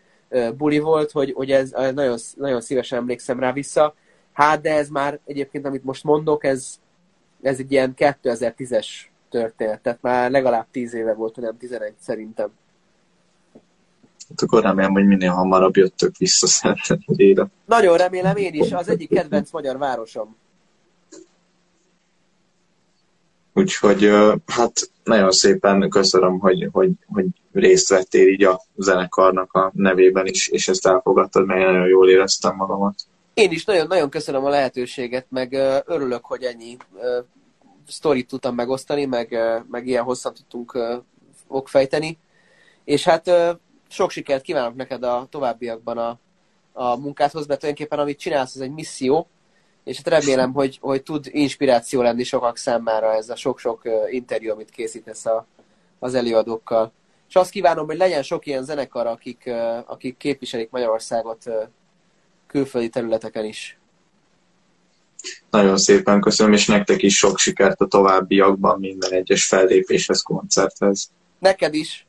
[0.57, 3.93] buli volt, hogy, hogy ez nagyon, nagyon szívesen emlékszem rá vissza.
[4.33, 6.79] Hát, de ez már egyébként, amit most mondok, ez,
[7.41, 8.87] ez egy ilyen 2010-es
[9.29, 12.49] történet, tehát már legalább 10 éve volt, nem 11 szerintem.
[14.29, 17.47] Hát akkor remélem, hogy minél hamarabb jöttök vissza Szentendrére.
[17.65, 20.35] Nagyon remélem én is, az egyik kedvenc magyar városom.
[23.61, 24.11] Úgyhogy
[24.45, 30.47] hát nagyon szépen köszönöm, hogy, hogy, hogy részt vettél így a zenekarnak a nevében is,
[30.47, 32.95] és ezt elfogadtad, mert nagyon jól éreztem magamat.
[33.33, 35.53] Én is nagyon-nagyon köszönöm a lehetőséget, meg
[35.85, 36.77] örülök, hogy ennyi
[37.87, 39.37] sztorit tudtam megosztani, meg,
[39.71, 40.77] meg ilyen hosszan tudtunk
[41.47, 42.17] okfejteni.
[42.83, 43.31] És hát
[43.89, 46.19] sok sikert kívánok neked a továbbiakban a,
[46.73, 49.27] a munkádhoz, mert tulajdonképpen amit csinálsz, az egy misszió,
[49.83, 54.69] és hát remélem, hogy, hogy tud inspiráció lenni sokak számára ez a sok-sok interjú, amit
[54.69, 55.45] készítesz a,
[55.99, 56.91] az előadókkal.
[57.29, 59.49] És azt kívánom, hogy legyen sok ilyen zenekar, akik,
[59.85, 61.43] akik képviselik Magyarországot
[62.47, 63.79] külföldi területeken is.
[65.49, 71.11] Nagyon szépen köszönöm, és nektek is sok sikert a továbbiakban minden egyes fellépéshez, koncerthez.
[71.39, 72.05] Neked is.